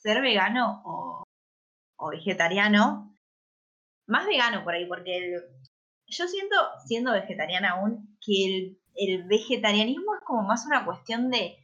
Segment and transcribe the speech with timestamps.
[0.00, 1.24] ser vegano o,
[2.10, 3.14] vegetariano,
[4.06, 5.36] más vegano por ahí, porque
[6.06, 11.56] yo siento, siendo vegetariana aún, que el, vegetarianismo es como más una cuestión de,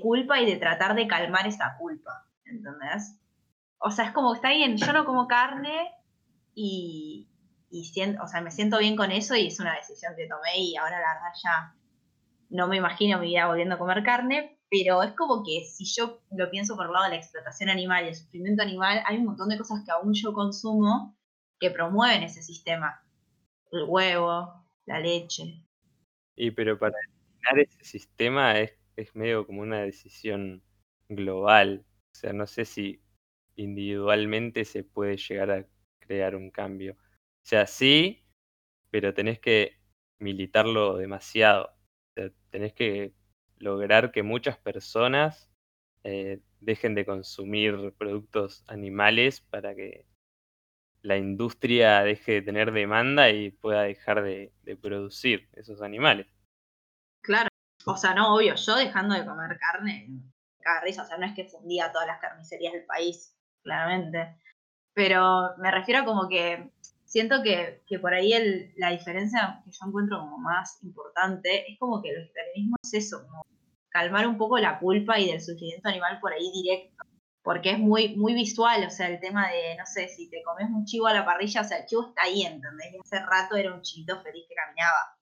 [0.00, 3.18] culpa y de tratar de calmar esa culpa, ¿entendés?
[3.78, 5.90] O sea, es como, está bien, yo no como carne
[6.54, 7.28] y,
[7.70, 11.32] me siento bien con eso y es una decisión que tomé y ahora la verdad
[11.42, 11.74] ya
[12.50, 16.20] no me imagino mi vida volviendo a comer carne, pero es como que si yo
[16.30, 19.26] lo pienso por el lado de la explotación animal y el sufrimiento animal, hay un
[19.26, 21.16] montón de cosas que aún yo consumo
[21.58, 23.02] que promueven ese sistema.
[23.72, 25.64] El huevo, la leche.
[26.36, 30.62] Y pero para eliminar ese sistema es, es medio como una decisión
[31.08, 31.84] global.
[32.12, 33.02] O sea, no sé si
[33.56, 35.66] individualmente se puede llegar a
[36.00, 36.92] crear un cambio.
[36.94, 38.24] O sea, sí,
[38.90, 39.78] pero tenés que
[40.18, 41.70] militarlo demasiado.
[42.50, 43.14] tenés que
[43.60, 45.48] lograr que muchas personas
[46.04, 50.06] eh, dejen de consumir productos animales para que
[51.02, 56.26] la industria deje de tener demanda y pueda dejar de, producir esos animales.
[57.22, 57.48] Claro,
[57.86, 60.08] o sea, no, obvio, yo dejando de comer carne,
[60.60, 64.36] cada o sea, no es que fundía todas las carnicerías del país, claramente,
[64.94, 66.72] pero me refiero como que
[67.04, 72.02] siento que, por ahí el, la diferencia que yo encuentro como más importante es como
[72.02, 73.26] que el vegetarianismo es eso,
[73.98, 77.04] calmar un poco la culpa y del sufrimiento animal por ahí directo,
[77.42, 80.68] porque es muy, muy visual, o sea, el tema de, no sé, si te comes
[80.70, 82.94] un chivo a la parrilla, o sea, el chivo está ahí, ¿entendés?
[82.94, 85.16] Y hace rato era un chivito feliz que caminaba.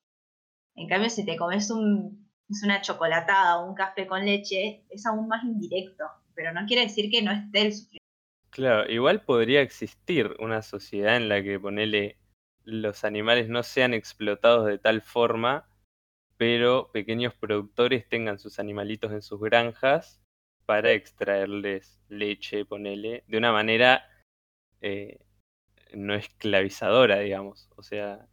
[0.74, 5.06] En cambio, si te comes un, es una chocolatada o un café con leche, es
[5.06, 6.04] aún más indirecto,
[6.34, 8.06] pero no quiere decir que no esté el sufrimiento
[8.56, 12.16] Claro, igual podría existir una sociedad en la que ponele
[12.64, 15.69] los animales no sean explotados de tal forma,
[16.36, 20.20] pero pequeños productores tengan sus animalitos en sus granjas
[20.66, 24.04] para extraerles leche, ponele, de una manera
[24.80, 25.20] eh,
[25.94, 27.70] no esclavizadora, digamos.
[27.76, 28.26] O sea,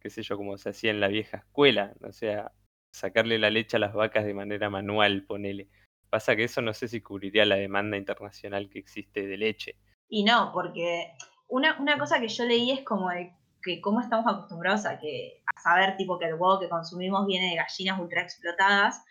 [0.00, 2.52] qué sé yo, como se hacía en la vieja escuela, o sea,
[2.92, 5.68] sacarle la leche a las vacas de manera manual, ponele.
[6.10, 9.76] Pasa que eso no sé si cubriría la demanda internacional que existe de leche.
[10.08, 11.12] Y no, porque
[11.46, 13.32] una, una cosa que yo leí es como de
[13.62, 17.50] que cómo estamos acostumbrados a que a saber tipo que el huevo que consumimos viene
[17.50, 19.04] de gallinas ultra explotadas,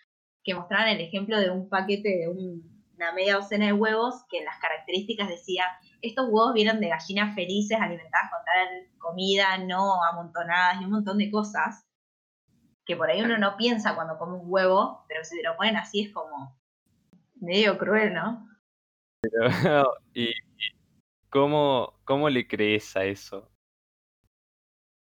[0.44, 4.46] que mostraban el ejemplo de un paquete de una media docena de huevos que en
[4.46, 5.66] las características decía,
[6.02, 11.18] estos huevos vienen de gallinas felices alimentadas con tal comida, no amontonadas y un montón
[11.18, 11.86] de cosas
[12.86, 15.76] que por ahí uno no piensa cuando come un huevo, pero si te lo ponen
[15.76, 16.58] así es como,
[17.36, 18.48] medio cruel, ¿no?
[20.14, 20.34] ¿y
[21.30, 23.50] cómo, cómo le crees a eso?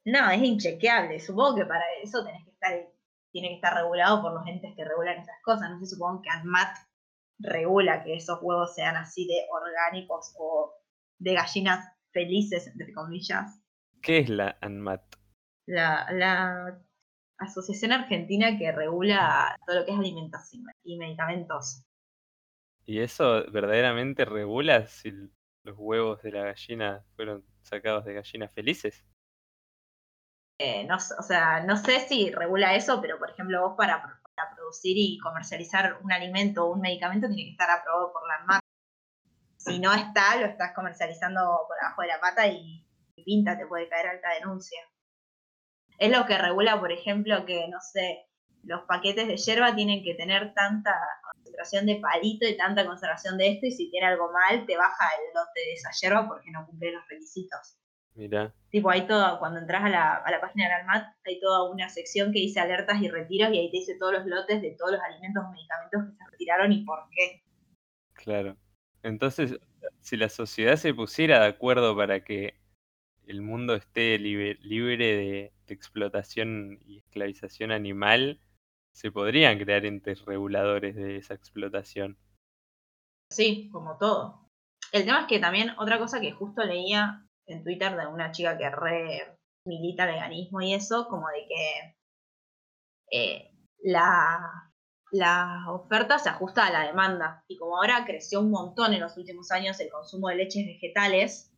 [0.04, 1.20] No, es inchequeable.
[1.20, 2.72] Supongo que para eso tenés que estar,
[3.30, 5.70] tiene que estar regulado por los entes que regulan esas cosas.
[5.70, 6.76] No sé, supongo que ANMAT
[7.38, 10.74] regula que esos huevos sean así de orgánicos o
[11.18, 13.60] de gallinas felices, entre comillas.
[14.00, 15.02] ¿Qué es la ANMAT?
[15.66, 16.82] La, la
[17.38, 21.84] Asociación Argentina que regula todo lo que es alimentación y medicamentos.
[22.84, 25.12] ¿Y eso verdaderamente regula si
[25.64, 29.04] los huevos de la gallina fueron sacados de gallinas felices?
[30.64, 34.00] Eh, no, o sea, no sé si regula eso, pero por ejemplo vos para,
[34.54, 38.62] producir y comercializar un alimento o un medicamento tiene que estar aprobado por la ANMAT.
[39.56, 42.86] Si no está, lo estás comercializando por abajo de la pata y,
[43.16, 44.80] y pinta, te puede caer alta denuncia.
[45.98, 48.26] Es lo que regula, por ejemplo, que, no sé,
[48.62, 50.94] los paquetes de hierba tienen que tener tanta
[51.24, 55.10] concentración de palito y tanta concentración de esto, y si tiene algo mal, te baja
[55.18, 57.81] el lote de esa hierba porque no cumple los requisitos.
[58.14, 58.54] Mira.
[58.70, 61.88] Tipo, hay todo, cuando entras a la, a la página del ALMAT, hay toda una
[61.88, 64.92] sección que dice alertas y retiros, y ahí te dice todos los lotes de todos
[64.92, 67.42] los alimentos o medicamentos que se retiraron y por qué.
[68.12, 68.56] Claro.
[69.02, 69.58] Entonces,
[70.00, 72.54] si la sociedad se pusiera de acuerdo para que
[73.26, 78.40] el mundo esté libre, libre de explotación y esclavización animal,
[78.92, 82.18] se podrían crear entes reguladores de esa explotación.
[83.30, 84.50] Sí, como todo.
[84.92, 88.56] El tema es que también otra cosa que justo leía en Twitter de una chica
[88.58, 91.96] que re milita veganismo y eso, como de que
[93.12, 93.50] eh,
[93.82, 94.70] la,
[95.12, 97.44] la oferta se ajusta a la demanda.
[97.48, 101.52] Y como ahora creció un montón en los últimos años el consumo de leches vegetales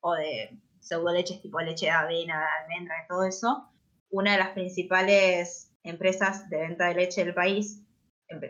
[0.00, 3.68] o de pseudo leches tipo leche de avena, de almendra, y todo eso,
[4.10, 7.84] una de las principales empresas de venta de leche del país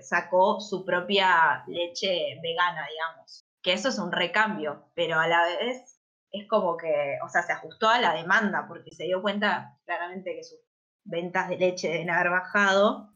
[0.02, 3.46] sacó su propia leche vegana, digamos.
[3.62, 5.97] Que eso es un recambio, pero a la vez
[6.30, 10.34] es como que, o sea, se ajustó a la demanda porque se dio cuenta claramente
[10.34, 10.58] que sus
[11.04, 13.14] ventas de leche deben haber bajado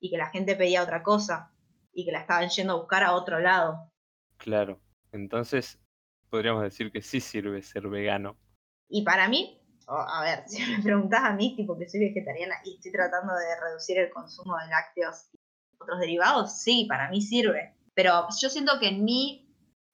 [0.00, 1.50] y que la gente pedía otra cosa.
[1.96, 3.88] y que la estaban yendo a buscar a otro lado.
[4.36, 4.80] Claro,
[5.12, 5.80] entonces
[6.28, 8.36] podríamos decir que sí sirve ser vegano.
[8.88, 12.74] Y para mí, a ver, si me preguntás a mí, tipo que soy vegetariana y
[12.74, 15.38] estoy tratando de reducir el consumo de lácteos y
[15.78, 17.76] otros derivados, sí, para mí sirve.
[17.94, 19.43] Pero yo siento que en mí,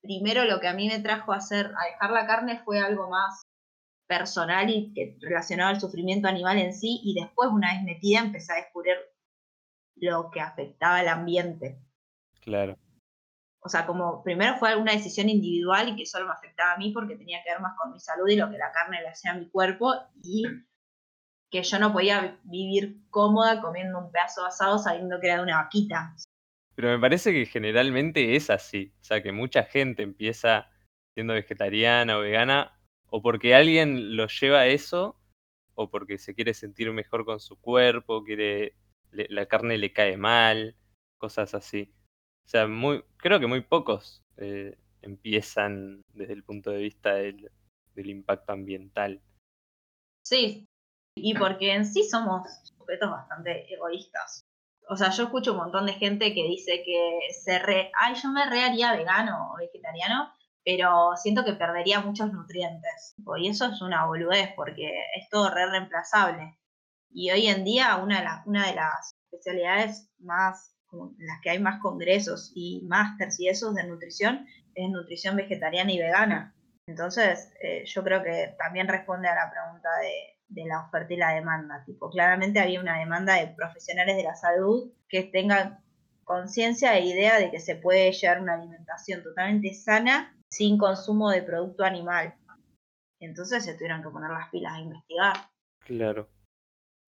[0.03, 3.09] primero lo que a mí me trajo a hacer, a dejar la carne fue algo
[3.09, 3.43] más
[4.07, 8.53] personal y que, relacionado al sufrimiento animal en sí, y después, una vez metida, empecé
[8.53, 8.97] a descubrir
[9.97, 11.79] lo que afectaba al ambiente.
[12.41, 12.77] Claro.
[13.63, 16.93] O sea, como primero fue una decisión individual y que solo me afectaba a mí
[16.93, 19.33] porque tenía que ver más con mi salud y lo que la carne le hacía
[19.33, 19.93] a mi cuerpo
[20.23, 20.45] y
[21.51, 25.63] que yo no podía vivir cómoda comiendo un pedazo asado sabiendo que era de una
[25.63, 26.17] vaquita.
[26.75, 28.93] Pero me parece que generalmente es así.
[29.01, 30.71] O sea, que mucha gente empieza
[31.15, 32.79] siendo vegetariana o vegana
[33.09, 35.21] o porque alguien lo lleva a eso
[35.75, 38.77] o porque se quiere sentir mejor con su cuerpo, quiere
[39.13, 40.77] la carne le cae mal,
[41.19, 41.93] cosas así.
[42.47, 47.51] O sea, muy, creo que muy pocos eh, empiezan desde el punto de vista del,
[47.97, 49.21] impacto ambiental.
[50.25, 50.67] Sí,
[51.15, 54.41] y porque en sí somos sujetos bastante egoístas.
[54.91, 58.29] O sea, yo escucho un montón de gente que dice que se re, ay, yo
[58.31, 60.33] me re haría vegano o vegetariano,
[60.65, 63.15] pero siento que perdería muchos nutrientes.
[63.39, 66.59] Y eso es una boludez porque es todo re reemplazable.
[67.09, 71.61] Y hoy en día una de, una de las especialidades más, como las que hay
[71.61, 74.45] más congresos y másters y esos de nutrición,
[74.75, 76.57] es nutrición vegetariana y vegana.
[76.89, 81.17] Entonces, eh, yo creo que también responde a la pregunta de, de la oferta y
[81.17, 81.83] la demanda.
[81.85, 85.83] Tipo, claramente había una demanda de profesionales de la salud que tengan
[86.25, 91.43] conciencia e idea de que se puede llevar una alimentación totalmente sana sin consumo de
[91.43, 92.35] producto animal.
[93.21, 95.37] Entonces se tuvieron que poner las pilas a investigar.
[95.81, 96.29] Claro.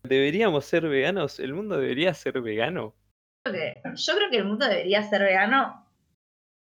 [0.03, 1.39] ¿Deberíamos ser veganos?
[1.39, 2.95] ¿El mundo debería ser vegano?
[3.45, 5.87] Yo creo que el mundo debería ser vegano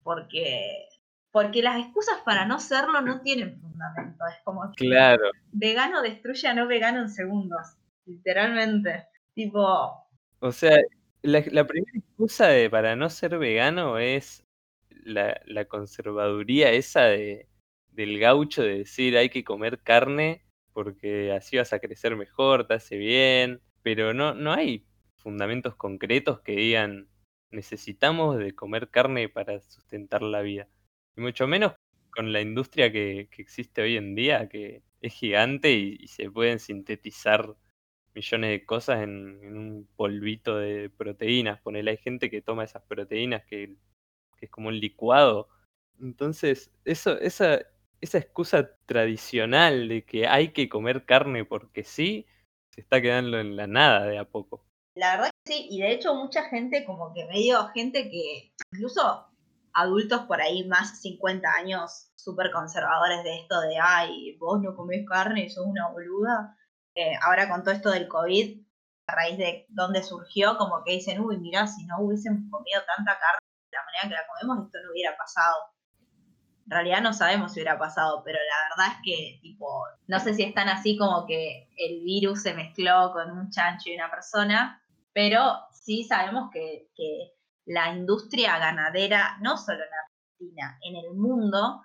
[0.03, 0.89] porque,
[1.33, 4.23] porque las excusas para no serlo no tienen fundamento.
[4.27, 5.31] Es como claro.
[5.51, 7.75] vegano destruye a no vegano en segundos.
[8.05, 9.07] Literalmente.
[9.33, 10.07] Tipo.
[10.39, 10.77] O sea,
[11.23, 14.45] la, primera excusa de, para no ser vegano es
[14.91, 17.49] la, la conservaduría esa de,
[17.87, 22.75] del gaucho de decir hay que comer carne porque así vas a crecer mejor, te
[22.75, 24.85] hace bien, pero no, no hay
[25.17, 27.07] fundamentos concretos que digan
[27.51, 30.67] necesitamos de comer carne para sustentar la vida.
[31.15, 31.73] Y mucho menos
[32.11, 37.55] con la industria que, existe hoy en día, que es gigante y, se pueden sintetizar
[38.13, 41.59] millones de cosas en, un polvito de proteínas.
[41.61, 43.75] Ponele, hay gente que toma esas proteínas que,
[44.37, 45.49] que es como un licuado.
[45.99, 47.59] Entonces, eso, esa,
[48.01, 52.25] esa excusa tradicional de que hay que comer carne porque sí,
[52.69, 54.65] se está quedando en la nada de a poco.
[54.95, 59.25] La verdad que sí, y de hecho mucha gente, como que medio gente que, incluso
[59.73, 65.05] adultos por ahí más 50 años, súper conservadores de esto de, ay, vos no comés
[65.07, 66.57] carne, sos una boluda.
[66.95, 68.61] Eh, ahora con todo esto del COVID,
[69.07, 73.17] a raíz de dónde surgió, como que dicen, uy, mira, si no hubiésemos comido tanta
[73.19, 73.39] carne
[73.71, 75.73] de la manera que la comemos, esto no hubiera pasado
[76.65, 80.33] en realidad no sabemos si hubiera pasado, pero la verdad es que, tipo, no sé
[80.33, 84.09] si es tan así como que el virus se mezcló con un chancho y una
[84.09, 84.81] persona,
[85.13, 85.41] pero
[85.71, 86.89] sí sabemos que,
[87.65, 91.81] la industria ganadera, no solo en Argentina, en el mundo,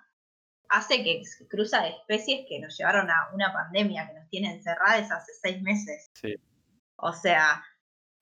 [0.69, 5.11] hace que cruza de especies que nos llevaron a una pandemia que nos tiene encerradas
[5.11, 6.11] hace seis meses.
[6.13, 6.35] Sí.
[6.97, 7.63] O sea,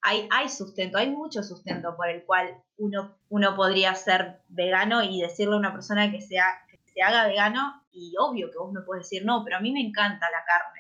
[0.02, 5.22] hay, hay sustento, hay mucho sustento por el cual uno, uno podría ser vegano y
[5.22, 8.82] decirle a una persona que, sea, que se haga vegano, y obvio que vos me
[8.82, 10.77] puedes decir, no, pero a mí me encanta la carne.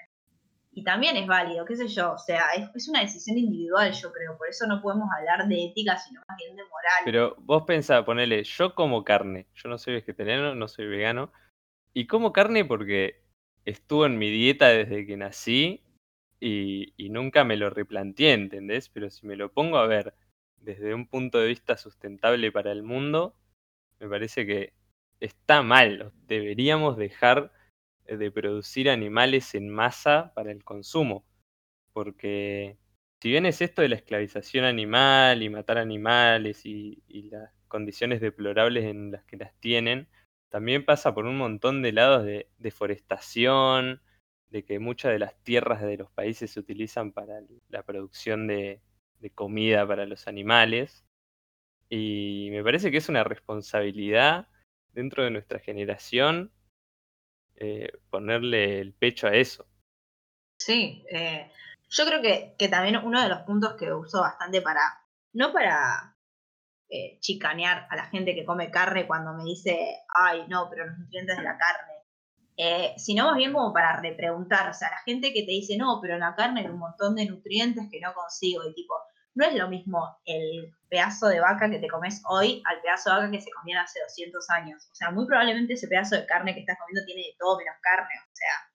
[0.78, 4.38] Y también es válido, qué sé yo, o sea, es, una decisión individual, yo creo,
[4.38, 7.02] por eso no podemos hablar de ética, sino más bien de moral.
[7.04, 11.34] Pero vos pensás, ponele, yo como carne, yo no soy vegetariano, no soy vegano,
[11.96, 13.24] y como carne porque
[13.66, 15.82] estuvo en mi dieta desde que nací
[16.40, 18.90] y, nunca me lo replanteé, ¿entendés?
[18.90, 20.14] Pero si me lo pongo a ver
[20.58, 23.34] desde un punto de vista sustentable para el mundo,
[24.00, 24.74] me parece que
[25.22, 26.12] está mal.
[26.28, 27.52] Deberíamos dejar
[28.08, 31.26] de producir animales en masa para el consumo.
[31.94, 32.78] Porque
[33.22, 38.22] si bien es esto de la esclavización animal y matar animales y, y las condiciones
[38.22, 40.08] deplorables en las que las tienen,
[40.50, 44.02] también pasa por un montón de lados de deforestación,
[44.50, 48.82] de que muchas de las tierras de los países se utilizan para la producción de,
[49.36, 51.06] comida para los animales.
[51.90, 54.48] Y me parece que es una responsabilidad
[54.94, 56.52] dentro de nuestra generación
[57.60, 59.66] eh, ponerle el pecho a eso.
[60.60, 61.52] Sí, eh,
[61.90, 64.82] yo creo que, también uno de los puntos que uso bastante para,
[65.34, 66.16] no para
[66.90, 70.98] eh, chicanear a la gente que come carne cuando me dice, ay, no, pero los
[70.98, 72.96] nutrientes de la carne.
[72.98, 76.18] Sino más bien como para repreguntar, o sea, la gente que te dice, no, pero
[76.18, 78.96] la carne hay un montón de nutrientes que no consigo, y tipo,
[79.38, 83.18] no es lo mismo el pedazo de vaca que te comes hoy al pedazo de
[83.18, 84.90] vaca que se comían hace 200 años.
[84.92, 87.76] O sea, muy probablemente ese pedazo de carne que estás comiendo tiene de todo menos
[87.82, 88.14] carne.
[88.20, 88.72] O sea,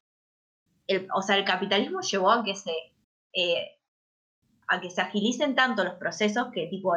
[0.87, 2.73] el, o sea, el capitalismo llevó a que se
[3.33, 3.77] eh,
[4.69, 6.95] a que se agilicen tanto los procesos que tipo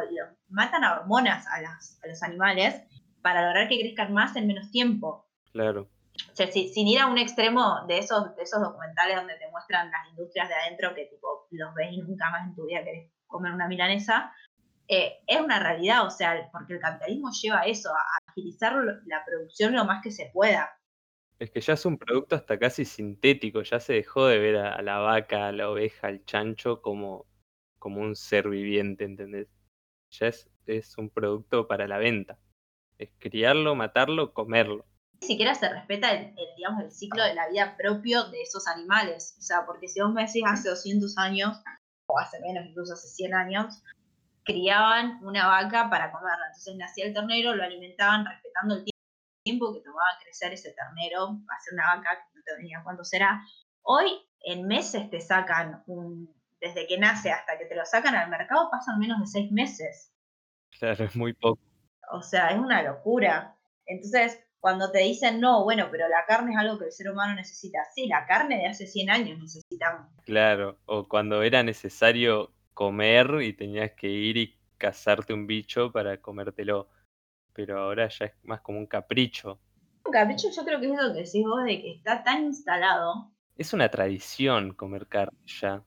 [0.48, 1.60] matan a hormonas a,
[2.06, 2.82] los animales
[3.20, 5.26] para lograr que crezcan más en menos tiempo.
[5.50, 5.88] Claro.
[6.30, 9.90] O sea, sin ir a un extremo de esos, de esos documentales donde te muestran
[9.90, 13.10] las industrias de adentro que tipo los ves y nunca más en tu vida querés
[13.26, 14.32] comer una milanesa,
[14.88, 18.74] eh, es una realidad, o sea, porque el capitalismo lleva a eso, a agilizar
[19.06, 20.78] la producción lo más que se pueda.
[21.38, 24.80] Es que ya es un producto hasta casi sintético, ya se dejó de ver a,
[24.82, 27.26] la vaca, a la oveja, al chancho como,
[27.78, 29.48] como un ser viviente, ¿entendés?
[30.10, 32.38] Ya es, es un producto para la venta.
[32.96, 34.86] Es criarlo, matarlo, comerlo.
[35.20, 39.36] Ni siquiera se respeta el, digamos, el ciclo de la vida propio de esos animales.
[39.38, 41.58] O sea, porque si vos me decís hace 200 años,
[42.06, 43.82] o hace menos, incluso hace 100 años,
[44.44, 46.46] criaban una vaca para comerla.
[46.46, 48.84] Entonces nacía el ternero, lo alimentaban respetando el
[49.44, 53.42] tiempo que tomaba crecer ese ternero, hacer una vaca que no te venía cuánto será.
[53.82, 54.06] Hoy
[54.40, 58.70] en meses te sacan un, desde que nace hasta que te lo sacan al mercado
[58.70, 60.12] pasan menos de seis meses.
[60.78, 61.60] Claro, es muy poco.
[62.12, 63.56] O sea, es una locura.
[63.86, 67.34] Entonces, cuando te dicen, no, bueno, pero la carne es algo que el ser humano
[67.34, 67.78] necesita.
[67.94, 70.10] Sí, la carne de hace 100 años necesitamos.
[70.24, 76.20] Claro, o cuando era necesario comer y tenías que ir y cazarte un bicho para
[76.20, 76.88] comértelo.
[77.52, 79.58] Pero ahora ya es más como un capricho.
[80.04, 83.32] Un capricho yo creo que es lo que decís vos de que está tan instalado.
[83.56, 85.82] Es una tradición comer carne ya.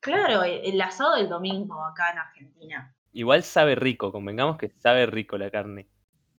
[0.00, 2.94] Claro, el asado del domingo acá en Argentina.
[3.12, 5.88] Igual sabe rico, convengamos que sabe rico la carne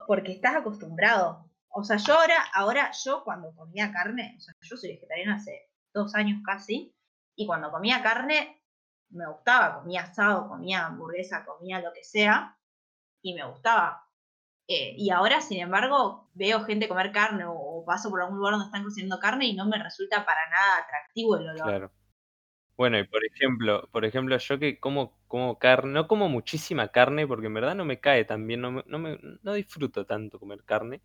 [0.06, 1.50] porque estás acostumbrado.
[1.68, 5.70] O sea, yo ahora, ahora yo cuando comía carne, o sea, yo soy vegetariana hace
[5.92, 6.94] dos años casi,
[7.34, 8.62] y cuando comía carne
[9.10, 12.58] me gustaba, comía asado, comía hamburguesa, comía lo que sea,
[13.22, 14.04] y me gustaba.
[14.68, 18.66] Eh, y ahora, sin embargo, veo gente comer carne o, paso por algún lugar donde
[18.66, 21.62] están cocinando carne y no me resulta para nada atractivo el olor.
[21.62, 21.92] Claro.
[22.76, 27.26] Bueno, y por ejemplo, por ejemplo, yo que como, como carne, no como muchísima carne,
[27.26, 30.38] porque en verdad no me cae tan bien, no, me, no, me, no disfruto tanto
[30.38, 31.00] comer carne,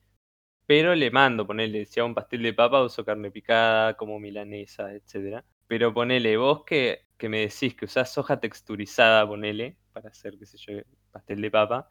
[0.67, 4.93] pero le mando, ponele, si hago un pastel de papa, uso carne picada, como milanesa,
[4.93, 5.45] etcétera.
[5.67, 10.45] Pero ponele, vos que, que me decís que usás soja texturizada, ponele, para hacer, qué
[10.47, 10.73] sé yo,
[11.11, 11.89] pastel de papa,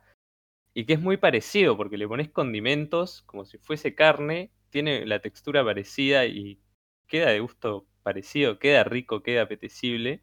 [0.74, 5.20] y que es muy parecido, porque le pones condimentos como si fuese carne, tiene la
[5.20, 6.60] textura parecida y
[7.08, 10.22] queda de gusto parecido, queda rico, queda apetecible.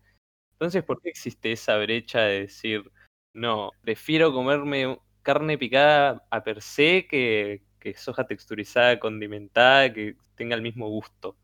[0.53, 2.91] Entonces, ¿por qué existe esa brecha de decir,
[3.34, 7.63] no, prefiero comerme carne picada a per se que,
[7.96, 11.38] soja texturizada, condimentada, que tenga el mismo gusto?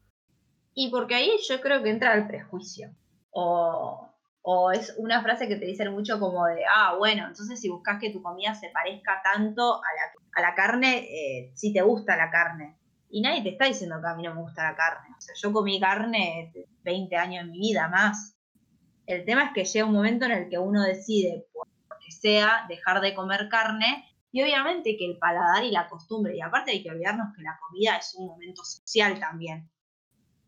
[0.73, 2.89] Y porque ahí yo creo que entra el prejuicio.
[3.31, 4.09] O,
[4.73, 8.09] es una frase que te dicen mucho como de, ah, bueno, entonces si buscas que
[8.09, 12.29] tu comida se parezca tanto a la, a la carne, eh, si te gusta la
[12.29, 12.75] carne.
[13.13, 15.13] Y nadie te está diciendo que a mí no me gusta la carne.
[15.15, 16.51] O sea, yo comí carne
[16.81, 18.35] 20 años en mi vida más.
[19.05, 22.11] El tema es que llega un momento en el que uno decide, por lo que
[22.11, 24.03] sea, dejar de comer carne.
[24.31, 27.59] Y obviamente que el paladar y la costumbre, y aparte hay que olvidarnos que la
[27.59, 29.69] comida es un momento social también.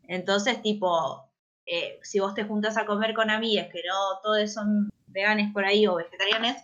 [0.07, 1.31] Entonces, tipo,
[1.67, 5.65] eh, si vos te juntas a comer con amigas que no todos son veganes por
[5.65, 6.57] ahí o vegetarianos,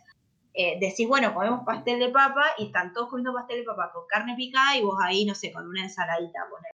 [0.53, 4.05] eh, decís, bueno, comemos pastel de papa y están todos comiendo pastel de papa con
[4.07, 6.47] carne picada y vos ahí, no sé, con una ensaladita.
[6.49, 6.71] Poner.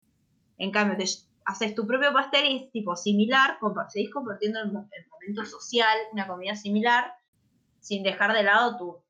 [0.58, 0.96] En cambio,
[1.44, 6.54] haces tu propio pastel y es tipo similar, seguís compartiendo el, momento social, una comida
[6.54, 7.14] similar,
[7.80, 9.02] sin dejar de lado tu,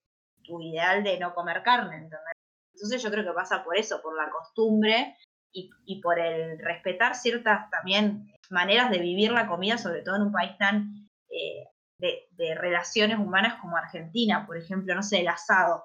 [0.45, 2.37] tu ideal de no comer carne, ¿entendés?
[2.75, 5.17] Entonces yo creo que pasa por eso, por la costumbre
[5.53, 10.23] y, y, por el respetar ciertas también maneras de vivir la comida, sobre todo en
[10.23, 15.85] un país tan eh, de, relaciones humanas como Argentina, por ejemplo, no sé, el asado.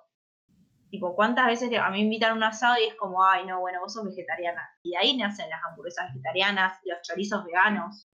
[0.90, 3.60] Tipo, ¿cuántas veces a mí me invitan a un asado y es como, ay, no,
[3.60, 4.70] bueno, vos sos vegetariana?
[4.84, 8.08] Y de ahí nacen las hamburguesas vegetarianas, los chorizos veganos.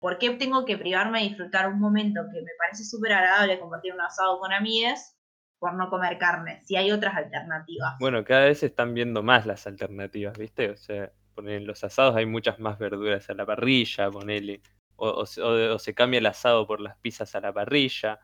[0.00, 3.92] ¿Por qué tengo que privarme de disfrutar un momento que me parece súper agradable compartir
[3.92, 5.16] un asado con amigues
[5.58, 6.62] por no comer carne?
[6.64, 7.96] Si hay otras alternativas.
[8.00, 10.70] Bueno, cada vez están viendo más las alternativas, ¿viste?
[10.70, 14.62] O sea, en los asados hay muchas más verduras a la parrilla, ponele
[14.98, 18.20] o, se cambia el asado por las pizzas a la parrilla,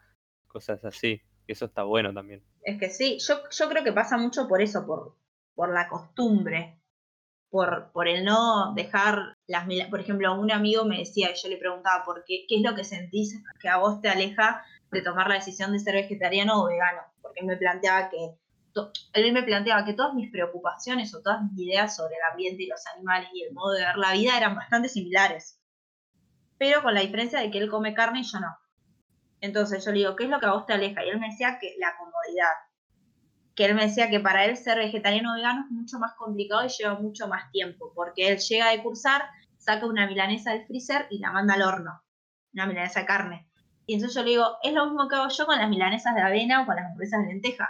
[0.46, 1.22] cosas así.
[1.46, 2.42] Eso está bueno también.
[2.62, 5.16] Es que sí, yo, yo creo que pasa mucho por eso, por,
[5.54, 6.80] por la costumbre,
[7.50, 12.04] por, por el no dejar las Por ejemplo, un amigo me decía, yo le preguntaba,
[12.04, 12.46] ¿por qué?
[12.48, 15.78] ¿Qué es lo que sentís que a vos te aleja de tomar la decisión de
[15.78, 18.38] ser vegetariano o vegano, porque me planteaba que
[19.12, 22.66] él me planteaba que todas mis preocupaciones o todas mis ideas sobre el ambiente y
[22.66, 25.60] los animales y el modo de ver la vida eran bastante similares.
[26.64, 28.56] Pero con la diferencia de que él come carne y yo no.
[29.42, 31.04] Entonces yo le digo, ¿qué es lo que a vos te aleja?
[31.04, 32.54] Y él me decía que la comodidad.
[33.54, 36.64] Que él me decía que para él ser vegetariano o vegano es mucho más complicado
[36.64, 39.24] y lleva mucho más tiempo, porque él llega de cursar,
[39.58, 42.02] saca una milanesa del freezer y la manda al horno.
[42.54, 43.50] Una milanesa de carne.
[43.84, 46.22] Y entonces yo le digo, es lo mismo que hago yo con las milanesas de
[46.22, 47.68] avena o con las hamburguesas de lenteja.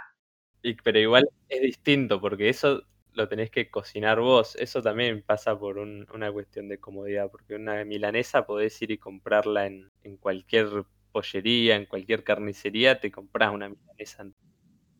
[0.85, 2.81] Pero igual es distinto, porque eso
[3.15, 4.55] lo tenés que cocinar vos.
[4.55, 9.65] Eso también pasa por una cuestión de comodidad, porque una milanesa podés ir y comprarla
[9.65, 14.25] en, cualquier pollería, en cualquier carnicería, te compras una milanesa.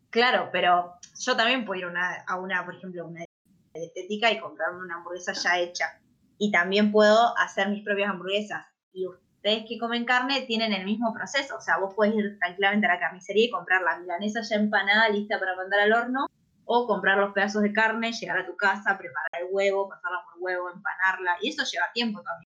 [0.09, 3.25] Claro, pero yo también puedo ir a una, por ejemplo, una
[3.73, 5.99] dietética y comprarme una hamburguesa ya hecha.
[6.37, 8.65] Y también puedo hacer mis propias hamburguesas.
[8.93, 11.57] Y ustedes que comen carne tienen el mismo proceso.
[11.57, 15.09] O sea, vos podés ir tranquilamente a la carnicería y comprar la milanesa ya empanada,
[15.09, 16.27] lista para mandar al horno,
[16.65, 20.41] o comprar los pedazos de carne, llegar a tu casa, preparar el huevo, pasarla por
[20.41, 21.37] huevo, empanarla.
[21.41, 22.49] Y eso lleva tiempo también.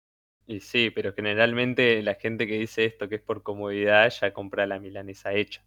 [0.46, 4.66] Y sí, pero generalmente la gente que dice esto, que es por comodidad, ya compra
[4.66, 5.62] la milanesa hecha.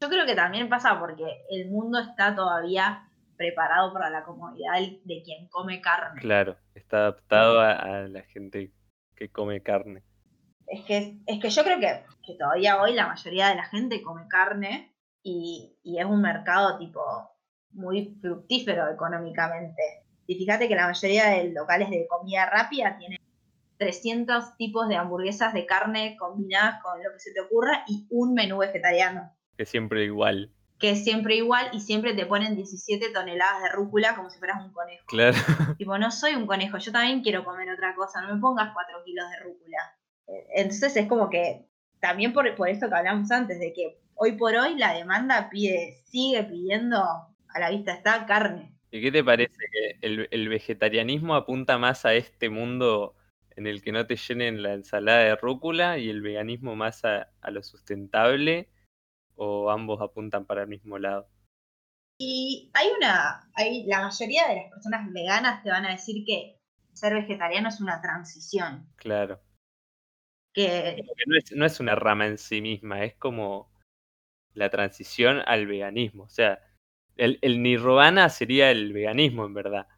[0.00, 4.74] Yo creo que también pasa porque el mundo está todavía preparado para la comodidad
[5.04, 6.20] de quien come carne.
[6.20, 8.72] Claro, está adaptado a la gente
[9.16, 10.02] que come carne.
[10.66, 14.26] Es que, es que yo creo que, todavía hoy la mayoría de la gente come
[14.28, 14.93] carne
[15.24, 17.00] y, es un mercado tipo
[17.72, 20.04] muy fructífero económicamente.
[20.26, 23.18] Y fíjate que la mayoría de locales de comida rápida tienen
[23.78, 28.34] 300 tipos de hamburguesas de carne combinadas con lo que se te ocurra y un
[28.34, 29.34] menú vegetariano.
[29.56, 30.52] Que siempre igual.
[30.78, 34.62] Que es siempre igual y siempre te ponen 17 toneladas de rúcula como si fueras
[34.62, 35.04] un conejo.
[35.06, 35.36] Claro.
[35.78, 39.04] Tipo, no soy un conejo, yo también quiero comer otra cosa, no me pongas 4
[39.04, 39.78] kilos de rúcula.
[40.54, 41.66] Entonces es como que
[42.04, 46.02] también por, por esto que hablamos antes, de que hoy por hoy la demanda pide,
[46.04, 48.74] sigue pidiendo, a la vista está, carne.
[48.90, 53.16] ¿Y qué te parece que el, vegetarianismo apunta más a este mundo
[53.56, 57.26] en el que no te llenen la ensalada de rúcula y el veganismo más a,
[57.50, 58.68] lo sustentable
[59.36, 61.26] o ambos apuntan para el mismo lado?
[62.20, 66.58] Y hay una, hay, la mayoría de las personas veganas te van a decir que
[66.92, 68.86] ser vegetariano es una transición.
[68.96, 69.40] Claro.
[70.54, 71.04] Que...
[71.54, 73.70] no, es, una rama en sí misma, es como
[74.54, 76.24] la transición al veganismo.
[76.24, 76.60] O sea,
[77.16, 79.88] el, el nirvana sería el veganismo en verdad.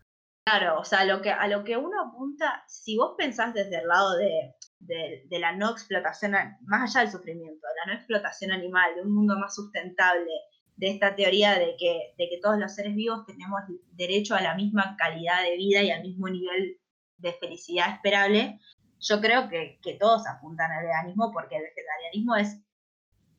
[0.48, 3.88] Claro, o sea, lo que, a lo que uno apunta, si vos pensás desde el
[3.88, 8.94] lado de, de, la no explotación, más allá del sufrimiento, de la no explotación animal,
[8.94, 10.30] de un mundo más sustentable,
[10.76, 13.60] de esta teoría de que, de que todos los seres vivos tenemos
[13.92, 16.78] derecho a la misma calidad de vida y al mismo nivel
[17.18, 18.60] de felicidad esperable,
[19.00, 22.60] yo creo que, que todos apuntan al veganismo porque el vegetarianismo es,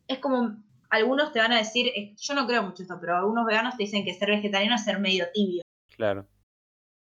[0.07, 3.75] es como, algunos te van a decir, yo no creo mucho esto, pero algunos veganos
[3.77, 5.61] te dicen que ser vegetariano es ser medio tibio.
[5.95, 6.27] Claro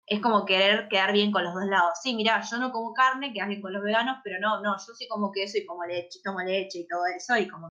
[0.07, 1.99] es como querer quedar bien con los dos lados.
[2.03, 4.95] Sí, mira, yo no como carne, quedas bien con los veganos, pero no, no, yo
[4.95, 7.69] sí como queso y como leche, tomo leche y todo eso, y como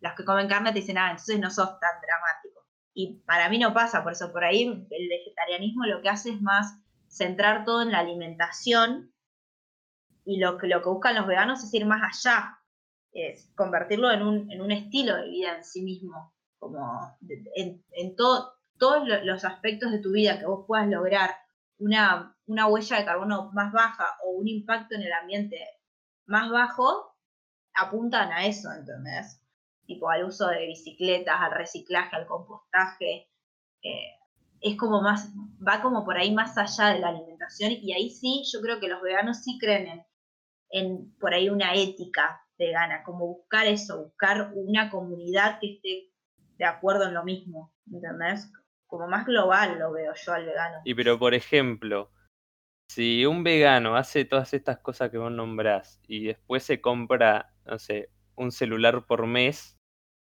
[0.00, 2.66] los que comen carne te dicen, ah, entonces no sos tan dramático.
[2.94, 6.40] Y para mí no pasa, por eso por ahí el vegetarianismo lo que hace es
[6.40, 9.12] más centrar todo en la alimentación
[10.26, 12.58] y lo que, lo que buscan los veganos es ir más allá,
[13.12, 17.16] es convertirlo en un, en un estilo de vida en sí mismo, como
[17.54, 21.30] en, en todo, todos los aspectos de tu vida que vos puedas lograr
[21.78, 25.58] una, una huella de carbono más baja o un impacto en el ambiente
[26.26, 27.14] más bajo,
[27.74, 29.40] apuntan a eso, ¿entendés?
[29.86, 33.30] Tipo al uso de bicicletas, al reciclaje, al compostaje.
[33.82, 34.10] Eh,
[34.60, 35.30] es como más,
[35.66, 38.88] va como por ahí más allá de la alimentación y ahí sí, yo creo que
[38.88, 40.06] los veganos sí creen en,
[40.78, 46.10] en por ahí una ética vegana, como buscar eso, buscar una comunidad que esté
[46.58, 48.50] de acuerdo en lo mismo, ¿entendés?
[48.86, 50.80] como más global lo veo yo al vegano.
[50.84, 52.10] Y pero por ejemplo,
[52.88, 57.78] si un vegano hace todas estas cosas que vos nombrás y después se compra, no
[57.78, 59.76] sé, un celular por mes,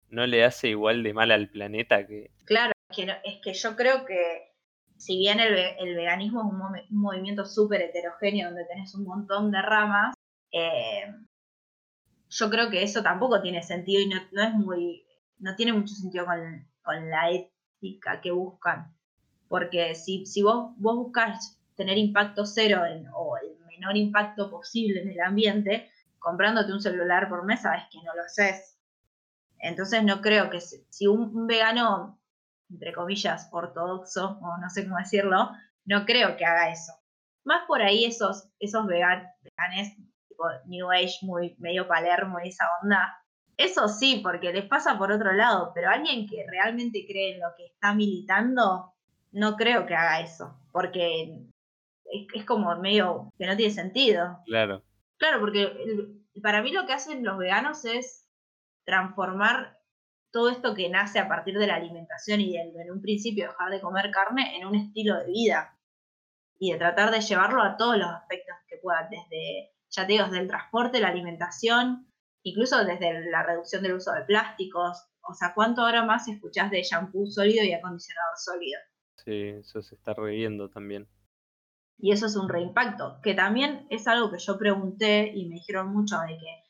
[0.09, 2.31] ¿no le hace igual de mal al planeta que...
[2.45, 4.53] Claro, es que, es que yo creo que
[4.97, 10.12] si bien el, veganismo es un, movimiento súper heterogéneo donde tenés un montón de ramas,
[10.53, 11.13] eh,
[12.29, 15.05] yo creo que eso tampoco tiene sentido y no, es muy,
[15.39, 17.29] no tiene mucho sentido con, la,
[18.21, 18.95] que buscan.
[19.47, 25.09] Porque si, si vos, vos buscas tener impacto cero o el menor impacto posible en
[25.09, 25.89] el ambiente,
[26.19, 28.77] comprándote un celular por mes, sabes que no lo haces.
[29.59, 32.19] Entonces no creo que si, un, vegano,
[32.69, 35.51] entre comillas, ortodoxo, o no sé cómo decirlo,
[35.85, 36.93] no creo que haga eso.
[37.43, 39.97] Más por ahí esos, esos vegan, veganes,
[40.43, 43.19] tipo New Age, muy medio Palermo y esa onda,
[43.55, 47.49] Eso sí, porque les pasa por otro lado, pero alguien que realmente cree en lo
[47.55, 48.93] que está militando,
[49.31, 51.45] no creo que haga eso, porque
[52.33, 54.39] es, como medio que no tiene sentido.
[54.45, 54.81] Claro.
[55.17, 55.71] Claro, porque
[56.41, 58.27] para mí lo que hacen los veganos es
[58.85, 59.77] transformar
[60.31, 63.81] todo esto que nace a partir de la alimentación y en un principio dejar de
[63.81, 65.77] comer carne en un estilo de vida
[66.57, 70.25] y de tratar de llevarlo a todos los aspectos que puedan, desde, ya te digo,
[70.25, 72.07] desde el transporte, la alimentación,
[72.43, 75.05] incluso desde la reducción del uso de plásticos.
[75.21, 78.79] O sea, ¿cuánto ahora más escuchás de shampoo sólido y acondicionador sólido?
[79.23, 81.07] Sí, eso se está reviendo también.
[81.97, 85.93] Y eso es un reimpacto, que también es algo que yo pregunté y me dijeron
[85.93, 86.63] mucho de que,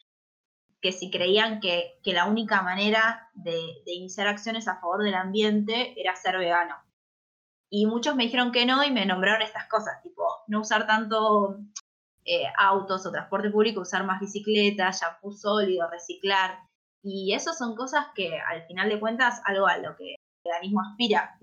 [0.81, 6.15] que si creían que, la única manera de, iniciar acciones a favor del ambiente era
[6.15, 6.75] ser vegano.
[7.69, 11.57] Y muchos me dijeron que no y me nombraron estas cosas, tipo no usar tanto
[12.25, 16.57] eh, autos o transporte público, usar más bicicletas, shampoo sólido, reciclar.
[17.03, 20.81] Y eso son cosas que al final de cuentas algo a lo que el veganismo
[20.81, 21.37] aspira,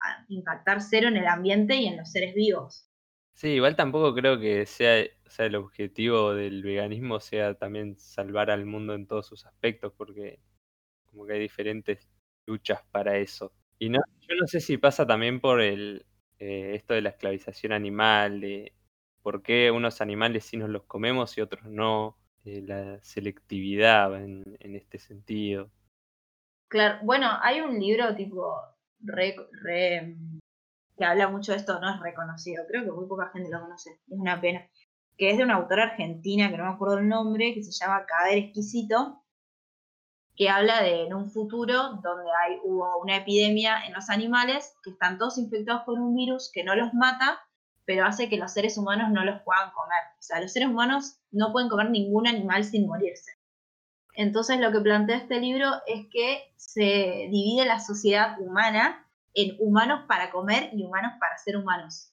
[0.00, 2.88] a impactar cero en el ambiente y en los seres vivos.
[3.34, 8.64] Sí, igual tampoco creo que sea, sea el objetivo del veganismo sea también salvar al
[8.64, 10.40] mundo en todos sus aspectos, porque
[11.04, 12.08] como que hay diferentes
[12.46, 13.52] luchas para eso.
[13.78, 16.06] Y no, yo no sé si pasa también por el
[16.38, 18.72] eh, esto de la esclavización animal, de
[19.26, 24.44] por qué unos animales sí nos los comemos y otros no, eh, la selectividad en,
[24.60, 25.68] este sentido.
[26.68, 28.54] Claro, bueno, hay un libro tipo
[30.96, 33.90] que habla mucho de esto, no es reconocido, creo que muy poca gente lo conoce,
[33.90, 34.64] es una pena,
[35.18, 38.06] que es de una autora argentina, que no me acuerdo el nombre, que se llama
[38.06, 39.24] Cadáver Exquisito,
[40.36, 44.90] que habla de en un futuro donde hay, hubo una epidemia en los animales que
[44.90, 47.40] están todos infectados por un virus que no los mata,
[47.86, 50.02] pero hace que los seres humanos no los puedan comer.
[50.18, 53.32] O sea, los seres humanos no pueden comer ningún animal sin morirse.
[54.14, 60.04] Entonces lo que plantea este libro es que se divide la sociedad humana en humanos
[60.08, 62.12] para comer y humanos para ser humanos.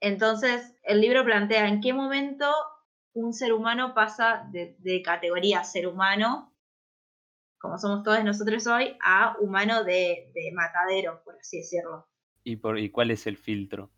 [0.00, 2.50] Entonces, el libro plantea en qué momento
[3.12, 6.52] un ser humano pasa de, categoría ser humano,
[7.58, 12.08] como somos todos nosotros hoy, a humano de, matadero, por así decirlo.
[12.42, 13.90] ¿Y, por, ¿Y cuál es el filtro?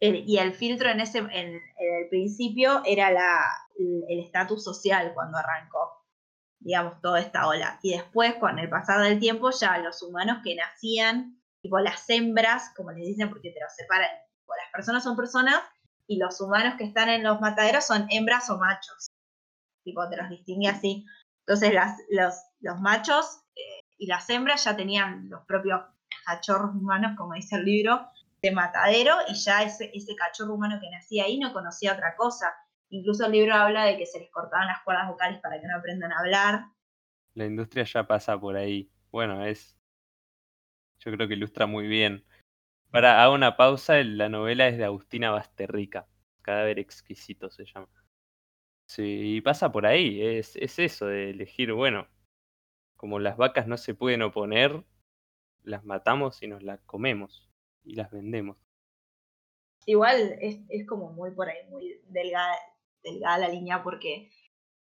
[0.00, 3.44] Y el filtro en ese en, el principio era la,
[3.78, 6.04] el estatus social cuando arrancó,
[6.60, 7.78] digamos, toda esta ola.
[7.82, 12.72] Y después, con el pasar del tiempo, ya los humanos que nacían tipo las hembras,
[12.76, 14.10] como les dicen, porque te los separan,
[14.46, 15.60] las personas son personas
[16.06, 19.10] y los humanos que están en los mataderos son hembras o machos,
[19.84, 21.04] tipo te los distingue así.
[21.40, 25.80] Entonces las, los, los machos eh, y las hembras ya tenían los propios
[26.24, 28.06] cachorros humanos, como dice el libro,
[28.48, 32.54] de matadero y ya ese, ese cachorro humano que nacía ahí no conocía otra cosa.
[32.88, 35.76] Incluso el libro habla de que se les cortaban las cuerdas vocales para que no
[35.76, 36.64] aprendan a hablar.
[37.34, 38.90] La industria ya pasa por ahí.
[39.10, 39.76] Bueno, es
[41.00, 42.24] yo creo que ilustra muy bien.
[42.90, 46.06] Para, hago una pausa, la novela es de Agustina Basterrica,
[46.42, 47.88] Cadáver exquisito se llama.
[48.86, 52.06] Sí, pasa por ahí, es, es eso de elegir, bueno,
[52.96, 54.84] como las vacas no se pueden oponer,
[55.64, 57.45] las matamos y nos las comemos
[57.86, 58.56] y las vendemos.
[59.86, 62.56] Igual es, es como muy por ahí, muy delgada,
[63.02, 64.30] delgada la línea porque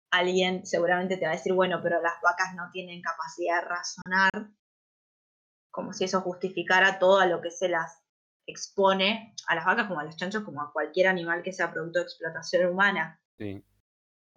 [0.09, 4.51] alguien seguramente te va a decir, bueno, pero las vacas no tienen capacidad de razonar
[5.69, 8.01] como si eso justificara todo a lo que se las
[8.47, 11.99] expone a las vacas como a los chanchos, como a cualquier animal que sea producto
[11.99, 13.19] de explotación humana.